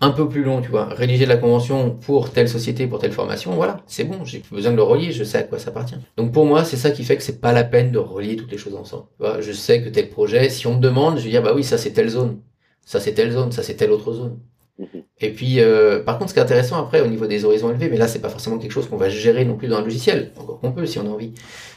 un 0.00 0.10
peu 0.10 0.28
plus 0.28 0.44
long, 0.44 0.60
tu 0.60 0.68
vois, 0.68 0.86
rédiger 0.86 1.26
la 1.26 1.36
convention 1.36 1.90
pour 1.90 2.30
telle 2.30 2.48
société, 2.48 2.86
pour 2.86 2.98
telle 2.98 3.12
formation, 3.12 3.52
voilà, 3.54 3.78
c'est 3.86 4.04
bon, 4.04 4.24
j'ai 4.24 4.42
besoin 4.50 4.72
de 4.72 4.76
le 4.76 4.82
relier, 4.82 5.10
je 5.10 5.24
sais 5.24 5.38
à 5.38 5.42
quoi 5.42 5.58
ça 5.58 5.70
appartient. 5.70 5.96
Donc 6.16 6.32
pour 6.32 6.44
moi, 6.44 6.64
c'est 6.64 6.76
ça 6.76 6.90
qui 6.90 7.02
fait 7.02 7.16
que 7.16 7.22
c'est 7.22 7.40
pas 7.40 7.52
la 7.52 7.64
peine 7.64 7.90
de 7.90 7.98
relier 7.98 8.36
toutes 8.36 8.52
les 8.52 8.58
choses 8.58 8.74
ensemble. 8.74 9.06
Tu 9.20 9.42
je 9.42 9.52
sais 9.52 9.82
que 9.82 9.88
tel 9.88 10.10
projet, 10.10 10.50
si 10.50 10.66
on 10.66 10.76
me 10.76 10.80
demande, 10.80 11.18
je 11.18 11.24
vais 11.24 11.30
dire 11.30 11.42
bah 11.42 11.52
oui, 11.54 11.64
ça 11.64 11.78
c'est 11.78 11.92
telle 11.92 12.10
zone, 12.10 12.40
ça 12.84 13.00
c'est 13.00 13.14
telle 13.14 13.32
zone, 13.32 13.52
ça 13.52 13.62
c'est 13.62 13.74
telle 13.74 13.90
autre 13.90 14.12
zone. 14.12 14.38
Mhm. 14.78 15.02
Et 15.20 15.30
puis, 15.30 15.60
euh, 15.60 16.02
par 16.02 16.18
contre, 16.18 16.30
ce 16.30 16.34
qui 16.34 16.40
est 16.40 16.42
intéressant 16.42 16.78
après 16.78 17.00
au 17.00 17.06
niveau 17.06 17.26
des 17.26 17.44
horizons 17.44 17.70
élevés, 17.70 17.88
mais 17.88 17.96
là 17.96 18.08
c'est 18.08 18.18
pas 18.18 18.28
forcément 18.28 18.58
quelque 18.58 18.72
chose 18.72 18.88
qu'on 18.88 18.96
va 18.96 19.08
gérer 19.08 19.44
non 19.44 19.56
plus 19.56 19.68
dans 19.68 19.78
un 19.78 19.82
logiciel, 19.82 20.32
encore 20.36 20.60
qu'on 20.60 20.72
peut 20.72 20.86
si 20.86 20.98
on 20.98 21.06
a 21.06 21.10
envie, 21.10 21.32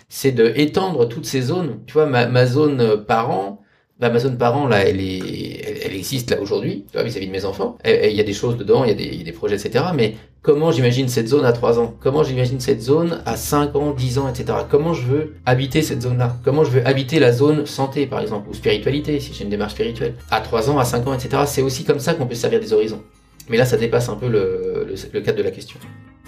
c'est 0.10 0.32
de 0.32 0.52
étendre 0.56 1.08
toutes 1.08 1.26
ces 1.26 1.42
zones. 1.42 1.80
Tu 1.86 1.94
vois, 1.94 2.06
ma, 2.06 2.28
ma 2.28 2.46
zone 2.46 3.06
parent, 3.06 3.62
bah, 4.00 4.10
ma 4.10 4.20
zone 4.20 4.38
parent 4.38 4.68
là, 4.68 4.80
elle 4.86 5.00
est, 5.02 5.84
elle, 5.86 5.96
existe 5.96 6.32
là 6.32 6.42
aujourd'hui, 6.42 6.86
vis-à-vis 6.94 7.28
de 7.28 7.32
mes 7.32 7.46
enfants. 7.46 7.78
Il 7.86 8.12
y 8.12 8.20
a 8.20 8.24
des 8.24 8.34
choses 8.34 8.58
dedans, 8.58 8.84
il 8.84 8.90
y, 8.90 8.92
a 8.92 8.96
des, 8.96 9.24
des 9.24 9.32
projets, 9.32 9.56
etc. 9.56 9.86
Mais 9.96 10.16
comment 10.42 10.72
j'imagine 10.72 11.08
cette 11.10 11.28
zone 11.28 11.46
à 11.46 11.52
3 11.52 11.80
ans? 11.80 11.96
Comment 12.00 12.24
j'imagine 12.24 12.60
cette 12.60 12.82
zone 12.82 13.22
à 13.26 13.36
5 13.38 13.76
ans, 13.76 13.92
10 13.92 14.20
ans, 14.20 14.30
etc. 14.30 14.60
Comment 14.70 14.94
je 14.94 15.06
veux 15.06 15.36
habiter 15.46 15.82
cette 15.82 16.02
zone-là? 16.02 16.38
Comment 16.44 16.64
je 16.64 16.72
veux 16.72 16.88
habiter 16.88 17.20
la 17.20 17.32
zone 17.32 17.66
santé, 17.66 18.06
par 18.08 18.20
exemple, 18.22 18.50
ou 18.50 18.54
spiritualité, 18.54 19.20
si 19.20 19.34
j'ai 19.34 19.44
une 19.44 19.50
démarche 19.50 19.74
spirituelle? 19.74 20.16
À 20.32 20.42
3 20.42 20.70
ans, 20.70 20.80
à 20.80 20.86
5 20.86 21.08
ans, 21.08 21.14
etc. 21.14 21.44
C'est 21.46 21.62
aussi 21.62 21.84
comme 21.84 22.00
ça 22.00 22.14
qu'on 22.14 22.28
peut 22.28 22.36
servir 22.36 22.60
des 22.60 22.74
horizons. 22.74 23.02
Mais 23.50 23.58
là, 23.58 23.66
ça 23.66 23.78
dépasse 23.78 24.10
un 24.10 24.16
peu 24.16 24.28
le, 24.28 24.86
le, 24.88 24.96
le 25.14 25.22
cadre 25.22 25.38
de 25.38 25.44
la 25.44 25.52
question. 25.52 25.80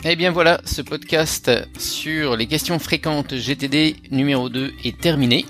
Eh 0.03 0.15
bien 0.15 0.31
voilà, 0.31 0.59
ce 0.65 0.81
podcast 0.81 1.51
sur 1.77 2.35
les 2.35 2.47
questions 2.47 2.79
fréquentes 2.79 3.35
GTD 3.35 3.95
numéro 4.09 4.49
2 4.49 4.71
est 4.83 4.99
terminé. 4.99 5.45